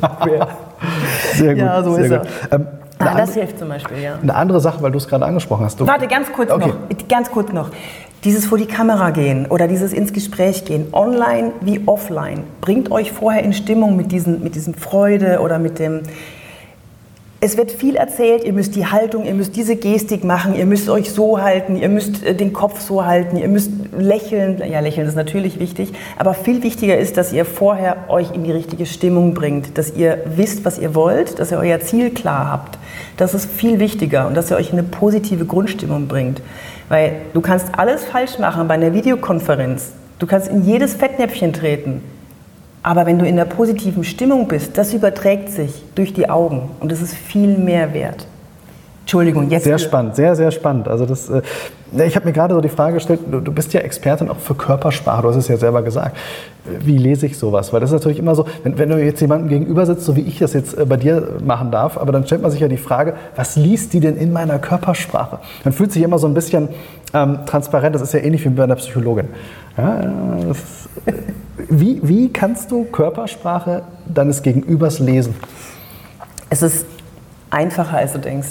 Sehr 1.33 1.53
gut. 1.55 1.63
Ja, 1.63 1.83
so 1.83 1.95
ist 1.95 2.11
er. 2.11 2.19
gut. 2.19 2.27
Ähm, 2.51 2.67
eine, 2.99 3.11
Ah, 3.11 3.15
das 3.15 3.29
andere, 3.29 3.39
hilft 3.39 3.59
zum 3.59 3.69
Beispiel, 3.69 3.97
ja. 4.03 4.19
eine 4.21 4.35
andere 4.35 4.59
Sache, 4.59 4.81
weil 4.83 4.91
du 4.91 4.97
es 4.97 5.07
gerade 5.07 5.25
angesprochen 5.25 5.63
hast. 5.65 5.79
Du, 5.79 5.87
Warte, 5.87 6.05
ganz 6.07 6.31
kurz 6.33 6.51
Okay. 6.51 6.67
noch. 6.67 7.07
Ganz 7.07 7.31
kurz 7.31 7.51
noch. 7.53 7.69
Dieses 8.25 8.45
vor 8.45 8.57
die 8.57 8.65
Kamera 8.65 9.11
gehen 9.11 9.45
oder 9.45 9.69
dieses 9.69 9.93
ins 9.93 10.11
Gespräch 10.11 10.65
gehen, 10.65 10.87
online 10.91 11.53
wie 11.61 11.79
offline, 11.85 12.43
bringt 12.59 12.91
euch 12.91 13.13
vorher 13.13 13.43
in 13.43 13.53
Stimmung 13.53 13.95
mit, 13.95 14.11
diesen, 14.11 14.43
mit 14.43 14.55
diesem 14.55 14.73
Freude 14.73 15.39
oder 15.39 15.57
mit 15.57 15.79
dem. 15.79 16.01
Es 17.39 17.55
wird 17.55 17.71
viel 17.71 17.95
erzählt, 17.95 18.43
ihr 18.43 18.51
müsst 18.51 18.75
die 18.75 18.85
Haltung, 18.85 19.23
ihr 19.23 19.33
müsst 19.33 19.55
diese 19.55 19.77
Gestik 19.77 20.25
machen, 20.25 20.53
ihr 20.53 20.65
müsst 20.65 20.89
euch 20.89 21.11
so 21.11 21.41
halten, 21.41 21.77
ihr 21.77 21.87
müsst 21.87 22.25
äh, 22.25 22.35
den 22.35 22.51
Kopf 22.51 22.81
so 22.81 23.05
halten, 23.05 23.37
ihr 23.37 23.47
müsst 23.47 23.71
lächeln. 23.97 24.61
Ja, 24.69 24.81
lächeln 24.81 25.07
ist 25.07 25.15
natürlich 25.15 25.57
wichtig, 25.57 25.93
aber 26.17 26.33
viel 26.33 26.61
wichtiger 26.61 26.97
ist, 26.97 27.15
dass 27.15 27.31
ihr 27.31 27.45
vorher 27.45 28.09
euch 28.09 28.33
in 28.33 28.43
die 28.43 28.51
richtige 28.51 28.85
Stimmung 28.85 29.33
bringt, 29.33 29.77
dass 29.77 29.95
ihr 29.95 30.17
wisst, 30.25 30.65
was 30.65 30.77
ihr 30.77 30.93
wollt, 30.93 31.39
dass 31.39 31.53
ihr 31.53 31.57
euer 31.57 31.79
Ziel 31.79 32.09
klar 32.09 32.51
habt. 32.51 32.77
Das 33.15 33.33
ist 33.33 33.49
viel 33.49 33.79
wichtiger 33.79 34.27
und 34.27 34.35
dass 34.35 34.51
ihr 34.51 34.57
euch 34.57 34.73
in 34.73 34.79
eine 34.79 34.87
positive 34.87 35.45
Grundstimmung 35.45 36.09
bringt. 36.09 36.41
Weil 36.89 37.21
du 37.33 37.41
kannst 37.41 37.67
alles 37.77 38.03
falsch 38.03 38.39
machen 38.39 38.67
bei 38.67 38.73
einer 38.73 38.93
Videokonferenz. 38.93 39.93
Du 40.17 40.27
kannst 40.27 40.49
in 40.49 40.63
jedes 40.63 40.95
Fettnäpfchen 40.95 41.53
treten. 41.53 42.01
Aber 42.83 43.05
wenn 43.05 43.19
du 43.19 43.25
in 43.25 43.35
der 43.35 43.45
positiven 43.45 44.03
Stimmung 44.03 44.47
bist, 44.47 44.77
das 44.77 44.93
überträgt 44.93 45.49
sich 45.49 45.83
durch 45.95 46.13
die 46.13 46.29
Augen 46.29 46.71
und 46.79 46.91
das 46.91 47.01
ist 47.01 47.13
viel 47.13 47.57
mehr 47.57 47.93
wert. 47.93 48.25
Entschuldigung, 49.09 49.49
jetzt. 49.49 49.63
Sehr 49.63 49.79
spannend, 49.79 50.15
sehr, 50.15 50.35
sehr 50.35 50.51
spannend. 50.51 50.87
Also 50.87 51.07
das, 51.07 51.31
äh, 51.31 51.41
ich 52.05 52.15
habe 52.15 52.27
mir 52.27 52.31
gerade 52.31 52.53
so 52.53 52.61
die 52.61 52.69
Frage 52.69 52.93
gestellt, 52.93 53.21
du, 53.31 53.51
bist 53.51 53.73
ja 53.73 53.79
Expertin 53.79 54.29
auch 54.29 54.37
für 54.37 54.53
Körpersprache, 54.53 55.23
du 55.23 55.29
hast 55.29 55.35
es 55.35 55.47
ja 55.47 55.57
selber 55.57 55.81
gesagt. 55.81 56.15
Wie 56.79 56.95
lese 56.95 57.25
ich 57.25 57.35
sowas? 57.35 57.73
Weil 57.73 57.79
das 57.79 57.89
ist 57.89 57.95
natürlich 57.95 58.19
immer 58.19 58.35
so, 58.35 58.45
wenn, 58.61 58.77
wenn 58.77 58.87
du 58.87 59.03
jetzt 59.03 59.19
jemandem 59.19 59.49
gegenüber 59.49 59.87
sitzt, 59.87 60.05
so 60.05 60.15
wie 60.15 60.21
ich 60.21 60.37
das 60.37 60.53
jetzt 60.53 60.77
äh, 60.77 60.85
bei 60.85 60.97
dir 60.97 61.39
machen 61.43 61.71
darf, 61.71 61.97
aber 61.97 62.11
dann 62.11 62.23
stellt 62.27 62.43
man 62.43 62.51
sich 62.51 62.59
ja 62.59 62.67
die 62.67 62.77
Frage, 62.77 63.15
was 63.35 63.55
liest 63.55 63.93
die 63.93 63.99
denn 63.99 64.15
in 64.15 64.31
meiner 64.31 64.59
Körpersprache? 64.59 65.39
Man 65.63 65.73
fühlt 65.73 65.91
sich 65.91 66.03
immer 66.03 66.19
so 66.19 66.27
ein 66.27 66.35
bisschen 66.35 66.69
ähm, 67.15 67.39
transparent, 67.47 67.95
das 67.95 68.03
ist 68.03 68.13
ja 68.13 68.19
ähnlich 68.19 68.45
wie 68.45 68.49
bei 68.49 68.63
einer 68.63 68.75
Psychologin. 68.75 69.29
Ja, 69.75 70.03
das, 70.47 70.59
äh, 71.07 71.13
wie, 71.67 71.99
wie 72.03 72.31
kannst 72.31 72.69
du 72.69 72.83
Körpersprache 72.83 73.81
deines 74.05 74.43
Gegenübers 74.43 74.99
lesen? 74.99 75.33
Es 76.51 76.61
ist 76.61 76.85
einfacher, 77.49 77.97
als 77.97 78.13
du 78.13 78.19
denkst. 78.19 78.49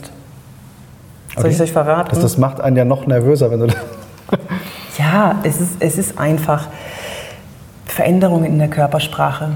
Soll 1.39 1.47
Okay. 1.47 1.55
ich 1.55 1.55
es 1.57 1.61
euch 1.63 1.73
verraten? 1.73 2.11
Das, 2.11 2.21
das 2.21 2.39
macht 2.39 2.61
einen 2.61 2.77
ja 2.77 2.85
noch 2.85 3.07
nervöser, 3.07 3.51
wenn 3.51 3.61
du 3.61 3.67
Ja, 4.99 5.37
es 5.45 5.61
ist, 5.61 5.77
es 5.81 5.97
ist 5.99 6.19
einfach 6.19 6.67
Veränderungen 7.87 8.45
in 8.45 8.59
der 8.59 8.69
Körpersprache. 8.69 9.51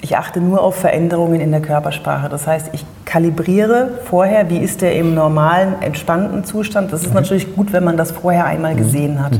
Ich 0.00 0.16
achte 0.16 0.40
nur 0.40 0.62
auf 0.62 0.76
Veränderungen 0.76 1.40
in 1.40 1.50
der 1.50 1.60
Körpersprache. 1.60 2.28
Das 2.28 2.46
heißt, 2.46 2.70
ich 2.72 2.84
kalibriere 3.04 3.98
vorher, 4.04 4.48
wie 4.48 4.58
ist 4.58 4.80
der 4.80 4.94
im 4.94 5.14
normalen, 5.14 5.82
entspannten 5.82 6.44
Zustand. 6.44 6.92
Das 6.92 7.02
ist 7.02 7.12
natürlich 7.14 7.54
gut, 7.56 7.72
wenn 7.72 7.82
man 7.82 7.96
das 7.96 8.12
vorher 8.12 8.44
einmal 8.46 8.76
gesehen 8.76 9.22
hat. 9.22 9.32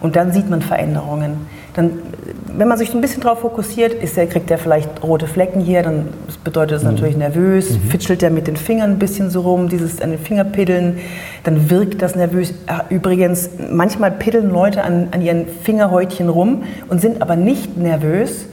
Und 0.00 0.16
dann 0.16 0.32
sieht 0.32 0.48
man 0.48 0.62
Veränderungen. 0.62 1.46
Dann, 1.74 1.90
wenn 2.56 2.68
man 2.68 2.78
sich 2.78 2.90
so 2.90 2.98
ein 2.98 3.00
bisschen 3.00 3.22
darauf 3.22 3.40
fokussiert, 3.40 3.92
ist 3.92 4.16
der, 4.16 4.26
kriegt 4.26 4.50
der 4.50 4.58
vielleicht 4.58 5.02
rote 5.02 5.26
Flecken 5.26 5.60
hier, 5.60 5.82
dann 5.82 6.08
bedeutet 6.44 6.76
das 6.76 6.82
natürlich 6.82 7.16
nervös, 7.16 7.76
fitschelt 7.88 8.22
der 8.22 8.30
mit 8.30 8.46
den 8.46 8.56
Fingern 8.56 8.92
ein 8.92 8.98
bisschen 8.98 9.30
so 9.30 9.42
rum, 9.42 9.68
dieses 9.68 10.00
an 10.00 10.10
den 10.10 10.18
Fingerpiddeln, 10.18 10.98
dann 11.44 11.70
wirkt 11.70 12.02
das 12.02 12.16
nervös. 12.16 12.54
Ach, 12.66 12.84
übrigens, 12.90 13.50
manchmal 13.70 14.10
piddeln 14.10 14.50
Leute 14.50 14.82
an, 14.82 15.08
an 15.10 15.22
ihren 15.22 15.46
Fingerhäutchen 15.46 16.28
rum 16.28 16.64
und 16.88 17.00
sind 17.00 17.22
aber 17.22 17.36
nicht 17.36 17.76
nervös. 17.76 18.46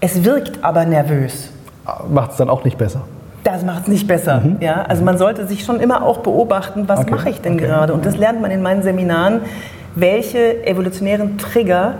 Es 0.00 0.24
wirkt 0.24 0.62
aber 0.62 0.84
nervös. 0.84 1.50
macht 2.08 2.32
es 2.32 2.36
dann 2.36 2.50
auch 2.50 2.64
nicht 2.64 2.78
besser. 2.78 3.02
Das 3.44 3.64
macht 3.64 3.82
es 3.82 3.88
nicht 3.88 4.08
besser. 4.08 4.42
Ja? 4.60 4.82
Also 4.82 5.04
man 5.04 5.18
sollte 5.18 5.46
sich 5.46 5.64
schon 5.64 5.78
immer 5.80 6.04
auch 6.04 6.18
beobachten, 6.18 6.88
was 6.88 7.00
Okay, 7.00 7.10
mache 7.10 7.30
ich 7.30 7.40
denn 7.40 7.54
okay. 7.54 7.66
gerade? 7.66 7.92
Und 7.92 8.04
das 8.04 8.16
lernt 8.16 8.40
man 8.40 8.50
in 8.50 8.60
meinen 8.60 8.82
Seminaren, 8.82 9.42
welche 9.94 10.66
evolutionären 10.66 11.38
Trigger 11.38 11.94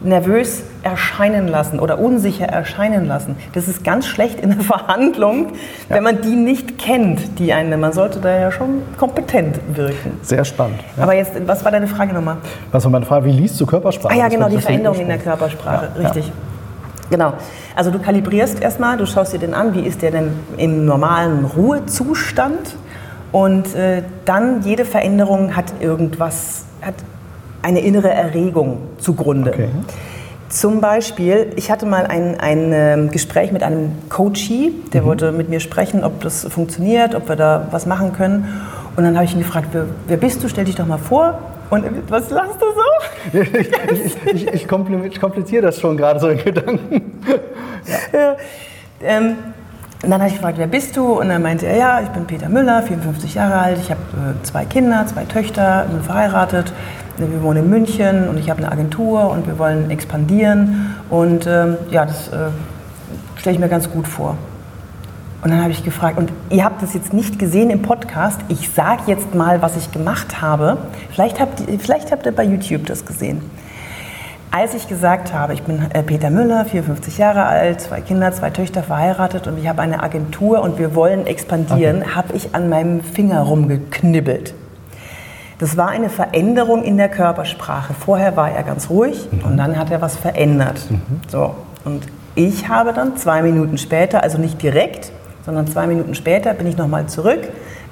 nervös 0.00 0.62
erscheinen 0.82 1.48
lassen 1.48 1.78
oder 1.80 1.98
unsicher 1.98 2.46
erscheinen 2.46 3.06
lassen. 3.06 3.36
Das 3.52 3.68
ist 3.68 3.84
ganz 3.84 4.06
schlecht 4.06 4.40
in 4.40 4.50
der 4.50 4.60
Verhandlung, 4.64 5.48
wenn 5.88 6.02
man 6.02 6.20
die 6.22 6.36
nicht 6.36 6.78
kennt, 6.78 7.38
die 7.38 7.52
eine. 7.52 7.76
Man 7.76 7.92
sollte 7.92 8.18
da 8.20 8.38
ja 8.38 8.50
schon 8.50 8.82
kompetent 8.96 9.60
wirken. 9.74 10.18
Sehr 10.22 10.44
spannend. 10.44 10.80
Ja. 10.96 11.02
Aber 11.02 11.14
jetzt, 11.14 11.32
was 11.46 11.64
war 11.64 11.72
deine 11.72 11.86
Frage 11.86 12.12
nochmal? 12.12 12.38
Was 12.72 12.84
war 12.84 12.90
meine 12.90 13.06
Frage? 13.06 13.26
Wie 13.26 13.32
liest 13.32 13.60
du 13.60 13.66
Körpersprache? 13.66 14.12
Ah 14.14 14.16
ja, 14.16 14.24
Das 14.24 14.34
genau, 14.34 14.48
die 14.48 14.58
Veränderung 14.58 14.98
in 15.00 15.08
der. 15.08 15.18
Körpersprache, 15.18 15.88
Ja, 15.94 16.02
richtig. 16.02 16.32
Genau. 17.10 17.32
Also 17.74 17.90
du 17.90 17.98
kalibrierst 17.98 18.62
erstmal, 18.62 18.96
du 18.96 19.04
schaust 19.06 19.32
dir 19.32 19.38
den 19.38 19.52
an, 19.54 19.74
wie 19.74 19.80
ist 19.80 20.00
der 20.02 20.12
denn 20.12 20.30
im 20.56 20.84
normalen 20.86 21.44
Ruhezustand 21.44 22.76
und 23.32 23.74
äh, 23.74 24.02
dann 24.24 24.62
jede 24.62 24.84
Veränderung 24.84 25.56
hat 25.56 25.66
irgendwas, 25.80 26.64
hat 26.82 26.94
eine 27.62 27.80
innere 27.80 28.10
Erregung 28.10 28.78
zugrunde. 28.98 29.50
Okay. 29.52 29.68
Zum 30.50 30.80
Beispiel, 30.80 31.52
ich 31.56 31.70
hatte 31.70 31.86
mal 31.86 32.06
ein, 32.06 32.38
ein 32.40 32.72
ähm, 32.72 33.10
Gespräch 33.10 33.52
mit 33.52 33.62
einem 33.62 33.92
Coachee, 34.08 34.70
Mhm. 34.70 34.90
der 34.90 35.04
wollte 35.04 35.30
mit 35.32 35.48
mir 35.48 35.60
sprechen, 35.60 36.02
ob 36.04 36.20
das 36.22 36.44
funktioniert, 36.44 37.14
ob 37.14 37.28
wir 37.28 37.36
da 37.36 37.68
was 37.70 37.86
machen 37.86 38.12
können. 38.12 38.48
Und 38.96 39.04
dann 39.04 39.14
habe 39.14 39.24
ich 39.24 39.32
ihn 39.32 39.38
gefragt, 39.38 39.68
wer, 39.72 39.84
wer 40.08 40.16
bist 40.16 40.42
du? 40.42 40.48
Stell 40.48 40.64
dich 40.64 40.74
doch 40.74 40.86
mal 40.86 40.98
vor. 40.98 41.38
Und 41.70 41.84
was 42.08 42.30
lachst 42.30 42.56
du 42.60 42.66
so? 42.66 43.38
Ich, 43.40 43.54
ich, 43.54 44.26
ich, 44.34 44.52
ich, 44.54 44.66
kompli- 44.66 45.04
ich 45.06 45.20
kompliziere 45.20 45.62
das 45.62 45.78
schon 45.78 45.96
gerade 45.96 46.18
so 46.18 46.28
in 46.28 46.38
Gedanken. 46.38 47.20
Ja. 48.12 48.36
Ähm, 49.02 49.36
und 50.02 50.10
dann 50.10 50.20
habe 50.20 50.28
ich 50.28 50.34
gefragt, 50.34 50.58
wer 50.58 50.66
bist 50.66 50.96
du? 50.96 51.18
Und 51.20 51.28
dann 51.30 51.42
meinte 51.42 51.66
er, 51.66 51.76
ja, 51.76 52.00
ich 52.02 52.08
bin 52.10 52.26
Peter 52.26 52.48
Müller, 52.48 52.82
54 52.82 53.34
Jahre 53.34 53.54
alt, 53.58 53.78
ich 53.82 53.90
habe 53.90 54.00
äh, 54.16 54.44
zwei 54.44 54.64
Kinder, 54.66 55.06
zwei 55.06 55.24
Töchter, 55.24 55.86
bin 55.90 56.02
verheiratet, 56.02 56.72
wir 57.28 57.42
wohnen 57.42 57.64
in 57.64 57.70
München 57.70 58.28
und 58.28 58.38
ich 58.38 58.48
habe 58.50 58.58
eine 58.62 58.70
Agentur 58.70 59.30
und 59.30 59.46
wir 59.46 59.58
wollen 59.58 59.90
expandieren. 59.90 60.94
Und 61.10 61.46
ähm, 61.46 61.76
ja, 61.90 62.06
das 62.06 62.28
äh, 62.28 62.50
stelle 63.36 63.54
ich 63.54 63.60
mir 63.60 63.68
ganz 63.68 63.90
gut 63.90 64.06
vor. 64.06 64.36
Und 65.42 65.50
dann 65.50 65.62
habe 65.62 65.70
ich 65.70 65.84
gefragt, 65.84 66.18
und 66.18 66.30
ihr 66.50 66.64
habt 66.64 66.82
das 66.82 66.92
jetzt 66.92 67.14
nicht 67.14 67.38
gesehen 67.38 67.70
im 67.70 67.80
Podcast, 67.80 68.40
ich 68.48 68.70
sage 68.70 69.02
jetzt 69.06 69.34
mal, 69.34 69.62
was 69.62 69.76
ich 69.76 69.90
gemacht 69.90 70.42
habe. 70.42 70.76
Vielleicht 71.10 71.40
habt, 71.40 71.60
ihr, 71.60 71.78
vielleicht 71.78 72.12
habt 72.12 72.26
ihr 72.26 72.32
bei 72.32 72.44
YouTube 72.44 72.84
das 72.86 73.06
gesehen. 73.06 73.40
Als 74.50 74.74
ich 74.74 74.88
gesagt 74.88 75.32
habe, 75.32 75.54
ich 75.54 75.62
bin 75.62 75.80
äh, 75.92 76.02
Peter 76.02 76.28
Müller, 76.28 76.64
54 76.64 77.18
Jahre 77.18 77.46
alt, 77.46 77.80
zwei 77.80 78.00
Kinder, 78.00 78.32
zwei 78.32 78.50
Töchter 78.50 78.82
verheiratet 78.82 79.46
und 79.46 79.56
ich 79.58 79.68
habe 79.68 79.80
eine 79.80 80.02
Agentur 80.02 80.60
und 80.60 80.78
wir 80.78 80.94
wollen 80.94 81.26
expandieren, 81.26 82.16
habe 82.16 82.34
ich 82.34 82.54
an 82.54 82.68
meinem 82.68 83.00
Finger 83.00 83.42
rumgeknibbelt. 83.42 84.54
Das 85.60 85.76
war 85.76 85.88
eine 85.88 86.08
Veränderung 86.08 86.82
in 86.82 86.96
der 86.96 87.10
Körpersprache. 87.10 87.92
Vorher 87.94 88.34
war 88.36 88.50
er 88.50 88.62
ganz 88.62 88.88
ruhig 88.88 89.28
und 89.44 89.58
dann 89.58 89.78
hat 89.78 89.90
er 89.90 90.00
was 90.00 90.16
verändert. 90.16 90.80
So. 91.30 91.54
Und 91.84 92.04
ich 92.34 92.68
habe 92.68 92.94
dann 92.94 93.16
zwei 93.18 93.42
Minuten 93.42 93.76
später, 93.76 94.22
also 94.22 94.38
nicht 94.38 94.62
direkt, 94.62 95.12
sondern 95.44 95.66
zwei 95.66 95.86
Minuten 95.86 96.14
später 96.14 96.54
bin 96.54 96.66
ich 96.66 96.78
nochmal 96.78 97.06
zurück, 97.06 97.40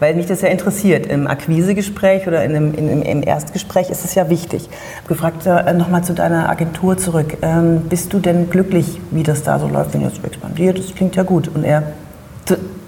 weil 0.00 0.14
mich 0.14 0.24
das 0.26 0.40
ja 0.40 0.48
interessiert. 0.48 1.06
Im 1.06 1.26
Akquisegespräch 1.26 2.26
oder 2.26 2.42
in 2.42 2.56
einem, 2.56 2.74
in, 2.74 3.02
im- 3.02 3.22
Erstgespräch 3.22 3.90
ist 3.90 4.02
es 4.04 4.14
ja 4.14 4.30
wichtig. 4.30 4.70
Ich 4.70 4.98
habe 4.98 5.08
gefragt, 5.08 5.46
äh, 5.46 5.72
nochmal 5.74 6.04
zu 6.04 6.14
deiner 6.14 6.48
Agentur 6.48 6.96
zurück. 6.96 7.36
Ähm, 7.42 7.82
bist 7.88 8.12
du 8.14 8.18
denn 8.18 8.48
glücklich, 8.48 8.98
wie 9.10 9.24
das 9.24 9.42
da 9.42 9.58
so 9.58 9.68
läuft, 9.68 9.92
wenn 9.92 10.00
ihr 10.00 10.10
so 10.10 10.22
expandiert? 10.22 10.78
Das 10.78 10.94
klingt 10.94 11.16
ja 11.16 11.22
gut. 11.22 11.48
Und 11.48 11.64
er, 11.64 11.82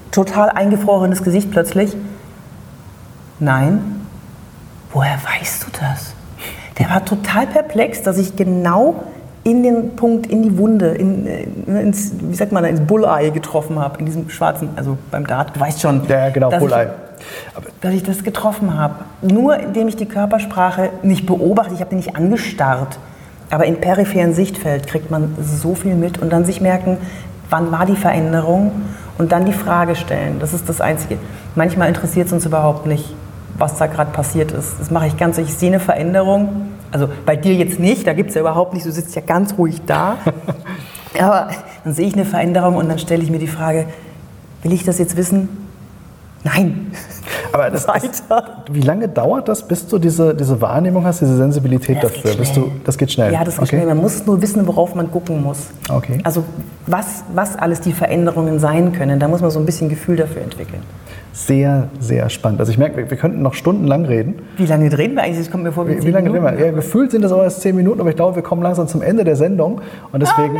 total 0.09 0.49
eingefrorenes 0.49 1.23
Gesicht 1.23 1.51
plötzlich. 1.51 1.95
Nein, 3.39 4.00
woher 4.93 5.17
weißt 5.23 5.63
du 5.63 5.67
das? 5.79 6.13
Der 6.79 6.89
war 6.89 7.03
total 7.05 7.47
perplex, 7.47 8.01
dass 8.01 8.17
ich 8.17 8.35
genau 8.35 9.03
in 9.43 9.63
den 9.63 9.95
Punkt, 9.95 10.27
in 10.27 10.43
die 10.43 10.57
Wunde, 10.57 10.89
in, 10.89 11.25
äh, 11.25 11.81
ins, 11.81 12.11
wie 12.21 12.35
sagt 12.35 12.51
man, 12.51 12.63
ins 12.65 12.81
Bulleye 12.81 13.31
getroffen 13.31 13.79
habe, 13.79 13.99
in 13.99 14.05
diesem 14.05 14.29
schwarzen, 14.29 14.69
also 14.75 14.97
beim 15.09 15.25
Dart, 15.25 15.55
du 15.55 15.59
weißt 15.59 15.81
schon. 15.81 16.03
Ja, 16.07 16.29
genau, 16.29 16.49
dass 16.49 16.59
Bulleye. 16.59 16.89
Ich, 17.57 17.79
dass 17.81 17.93
ich 17.93 18.03
das 18.03 18.23
getroffen 18.23 18.77
habe. 18.77 18.95
Nur 19.21 19.57
indem 19.57 19.87
ich 19.87 19.95
die 19.95 20.05
Körpersprache 20.05 20.89
nicht 21.01 21.25
beobachte, 21.25 21.73
ich 21.73 21.81
habe 21.81 21.89
die 21.89 21.95
nicht 21.95 22.15
angestarrt. 22.15 22.99
Aber 23.49 23.65
im 23.65 23.81
peripheren 23.81 24.33
Sichtfeld 24.33 24.87
kriegt 24.87 25.11
man 25.11 25.35
so 25.41 25.75
viel 25.75 25.95
mit 25.95 26.19
und 26.19 26.31
dann 26.31 26.45
sich 26.45 26.61
merken, 26.61 26.97
wann 27.49 27.71
war 27.71 27.85
die 27.85 27.97
Veränderung 27.97 28.71
und 29.17 29.31
dann 29.31 29.45
die 29.45 29.53
Frage 29.53 29.95
stellen. 29.95 30.37
Das 30.39 30.53
ist 30.53 30.69
das 30.69 30.81
Einzige. 30.81 31.17
Manchmal 31.55 31.89
interessiert 31.89 32.27
es 32.27 32.33
uns 32.33 32.45
überhaupt 32.45 32.85
nicht, 32.85 33.13
was 33.61 33.77
da 33.77 33.87
gerade 33.87 34.11
passiert 34.11 34.51
ist. 34.51 34.79
Das 34.79 34.91
mache 34.91 35.07
ich 35.07 35.15
ganz 35.15 35.37
so. 35.37 35.41
Ich 35.41 35.53
sehe 35.53 35.69
eine 35.69 35.79
Veränderung. 35.79 36.69
Also 36.91 37.07
bei 37.25 37.37
dir 37.37 37.53
jetzt 37.53 37.79
nicht, 37.79 38.05
da 38.05 38.13
gibt 38.13 38.29
es 38.29 38.35
ja 38.35 38.41
überhaupt 38.41 38.73
nicht, 38.73 38.85
du 38.85 38.91
sitzt 38.91 39.15
ja 39.15 39.21
ganz 39.21 39.57
ruhig 39.57 39.81
da. 39.85 40.17
Aber 41.19 41.49
dann 41.83 41.93
sehe 41.93 42.07
ich 42.07 42.13
eine 42.13 42.25
Veränderung 42.25 42.75
und 42.75 42.89
dann 42.89 42.99
stelle 42.99 43.23
ich 43.23 43.29
mir 43.29 43.39
die 43.39 43.47
Frage, 43.47 43.85
will 44.63 44.73
ich 44.73 44.83
das 44.83 44.97
jetzt 44.97 45.15
wissen? 45.15 45.47
Nein. 46.43 46.91
Aber 47.53 47.69
das 47.69 47.85
ist, 48.03 48.23
wie 48.71 48.81
lange 48.81 49.09
dauert 49.09 49.49
das, 49.49 49.67
bis 49.67 49.85
du 49.85 49.99
diese, 49.99 50.33
diese 50.33 50.59
Wahrnehmung 50.61 51.05
hast, 51.05 51.19
diese 51.19 51.35
Sensibilität 51.35 51.97
Das 52.01 52.13
dafür? 52.13 52.31
geht 52.31 52.39
Bis 52.39 52.53
du, 52.53 52.71
das 52.85 52.97
geht 52.97 53.11
schnell. 53.11 53.31
Ja, 53.33 53.43
das 53.43 53.55
geht 53.55 53.63
okay. 53.63 53.75
schnell. 53.75 53.87
Man 53.87 53.97
muss 53.97 54.25
nur 54.25 54.41
wissen, 54.41 54.65
worauf 54.67 54.95
man 54.95 55.11
gucken 55.11 55.43
muss. 55.43 55.67
Okay. 55.89 56.19
Also 56.23 56.45
was, 56.87 57.25
was 57.33 57.57
alles 57.57 57.81
die 57.81 57.91
Veränderungen 57.91 58.59
sein 58.59 58.93
können. 58.93 59.19
Da 59.19 59.27
muss 59.27 59.41
man 59.41 59.51
so 59.51 59.59
ein 59.59 59.65
bisschen 59.65 59.89
Gefühl 59.89 60.15
dafür 60.15 60.41
entwickeln. 60.41 60.81
Sehr, 61.33 61.87
sehr 61.99 62.29
spannend. 62.29 62.59
Also 62.59 62.71
ich 62.71 62.77
merke, 62.77 63.09
wir, 63.09 63.17
könnten 63.17 63.41
noch 63.41 63.53
stundenlang 63.53 64.05
reden. 64.05 64.35
Wie 64.57 64.65
lange 64.65 64.89
drehen 64.89 65.15
wir 65.15 65.23
eigentlich? 65.23 65.39
Das 65.39 65.51
kommt 65.51 65.63
mir 65.63 65.71
vor 65.71 65.87
wie, 65.87 65.97
Wie, 65.97 66.07
wie 66.07 66.11
lange 66.11 66.29
reden 66.29 66.43
Minuten. 66.43 66.59
wir? 66.59 66.65
Ja, 66.67 66.71
gefühlt 66.73 67.11
sind 67.11 67.21
das 67.21 67.31
aber 67.31 67.43
erst 67.43 67.61
zehn 67.61 67.75
Minuten, 67.75 68.01
aber 68.01 68.09
ich 68.09 68.17
glaube, 68.17 68.35
wir 68.35 68.43
kommen 68.43 68.61
langsam 68.61 68.87
zum 68.87 69.01
Ende 69.01 69.23
der 69.23 69.37
Sendung. 69.37 69.81
Und 70.11 70.21
deswegen 70.21 70.59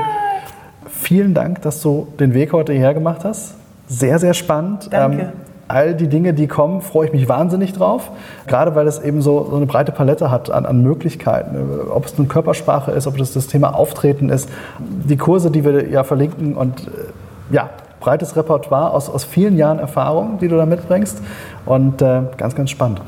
vielen 0.90 1.34
Dank, 1.34 1.62
dass 1.64 1.82
du 1.82 2.08
den 2.20 2.34
Weg 2.34 2.54
heute 2.54 2.72
hierher 2.72 2.94
gemacht 2.94 3.26
hast. 3.26 3.56
Sehr, 3.88 4.18
sehr 4.20 4.34
spannend. 4.34 4.86
Ähm, 4.86 4.90
Danke. 4.92 5.34
all 5.68 5.94
die 5.94 6.08
Dinge, 6.08 6.34
die 6.34 6.48
kommen, 6.48 6.82
freue 6.82 7.08
ich 7.08 7.14
mich 7.14 7.28
wahnsinnig 7.28 7.74
drauf. 7.74 8.10
Gerade 8.48 8.74
weil 8.74 8.88
es 8.88 9.00
eben 9.00 9.22
so, 9.22 9.48
so 9.50 9.58
eine 9.58 9.66
breite 9.66 9.92
Palette 9.92 10.32
hat 10.32 10.50
an, 10.50 10.66
an 10.66 10.82
Möglichkeiten. 10.82 11.58
Ob 11.90 12.06
es 12.06 12.18
nun 12.18 12.30
Körpersprache 12.30 12.92
ist, 12.92 13.08
ob 13.08 13.18
das 13.18 13.34
das 13.34 13.48
Thema 13.48 13.76
Auftreten 13.76 14.30
ist. 14.30 14.48
Die 14.80 15.18
Kurse, 15.18 15.52
die 15.52 15.66
wir 15.66 15.90
ja 15.90 16.06
verlinken 16.06 16.56
und 16.56 16.88
äh, 16.88 17.54
ja, 17.54 17.70
breites 18.02 18.36
Repertoire 18.36 18.92
aus, 18.92 19.10
aus 19.10 19.24
vielen 19.24 19.56
Jahren 19.56 19.80
Erfahrung, 19.80 20.40
die 20.40 20.50
du 20.50 20.58
da 20.58 20.66
mitbringst. 20.66 21.22
Und 21.66 22.02
äh, 22.02 22.24
ganz, 22.36 22.56
ganz 22.56 22.70
spannend. 22.70 23.00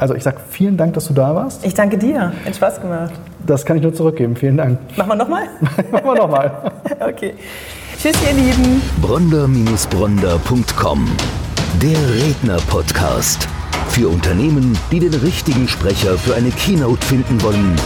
Also 0.00 0.14
ich 0.14 0.24
sage 0.24 0.38
vielen 0.48 0.78
Dank, 0.78 0.94
dass 0.94 1.06
du 1.06 1.14
da 1.14 1.34
warst. 1.34 1.64
Ich 1.64 1.74
danke 1.74 1.98
dir. 1.98 2.32
Hat 2.44 2.56
Spaß 2.56 2.80
gemacht. 2.80 3.12
Das 3.46 3.66
kann 3.66 3.76
ich 3.76 3.82
nur 3.82 3.94
zurückgeben. 3.94 4.34
Vielen 4.34 4.56
Dank. 4.56 4.78
Machen 4.96 5.10
wir 5.10 5.16
nochmal? 5.16 5.42
Machen 5.92 6.04
wir 6.04 6.14
nochmal. 6.14 6.72
okay. 7.00 7.34
Tschüss, 8.00 8.16
ihr 8.26 8.32
Lieben. 8.32 8.80
Bronder-Bronder.com 9.02 11.06
Der 11.82 11.98
Redner-Podcast. 12.24 13.46
Für 13.88 14.08
Unternehmen, 14.08 14.78
die 14.90 15.00
den 15.00 15.12
richtigen 15.12 15.68
Sprecher 15.68 16.16
für 16.16 16.34
eine 16.34 16.48
Keynote 16.50 17.06
finden 17.06 17.42
wollen. 17.42 17.76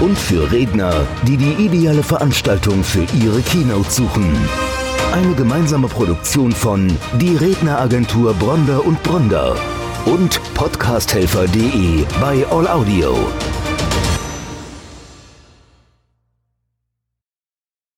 Und 0.00 0.16
für 0.16 0.50
Redner, 0.50 0.94
die 1.26 1.36
die 1.36 1.52
ideale 1.62 2.02
Veranstaltung 2.02 2.82
für 2.82 3.04
ihre 3.14 3.42
Keynote 3.42 3.90
suchen. 3.90 4.24
Eine 5.16 5.34
gemeinsame 5.34 5.88
Produktion 5.88 6.52
von 6.52 6.88
Die 7.18 7.34
Redneragentur 7.36 8.34
Bronder 8.34 8.84
und 8.84 9.02
Bronder 9.02 9.56
und 10.04 10.38
podcasthelfer.de 10.52 12.04
bei 12.20 12.46
All 12.50 12.68
Audio. 12.68 13.16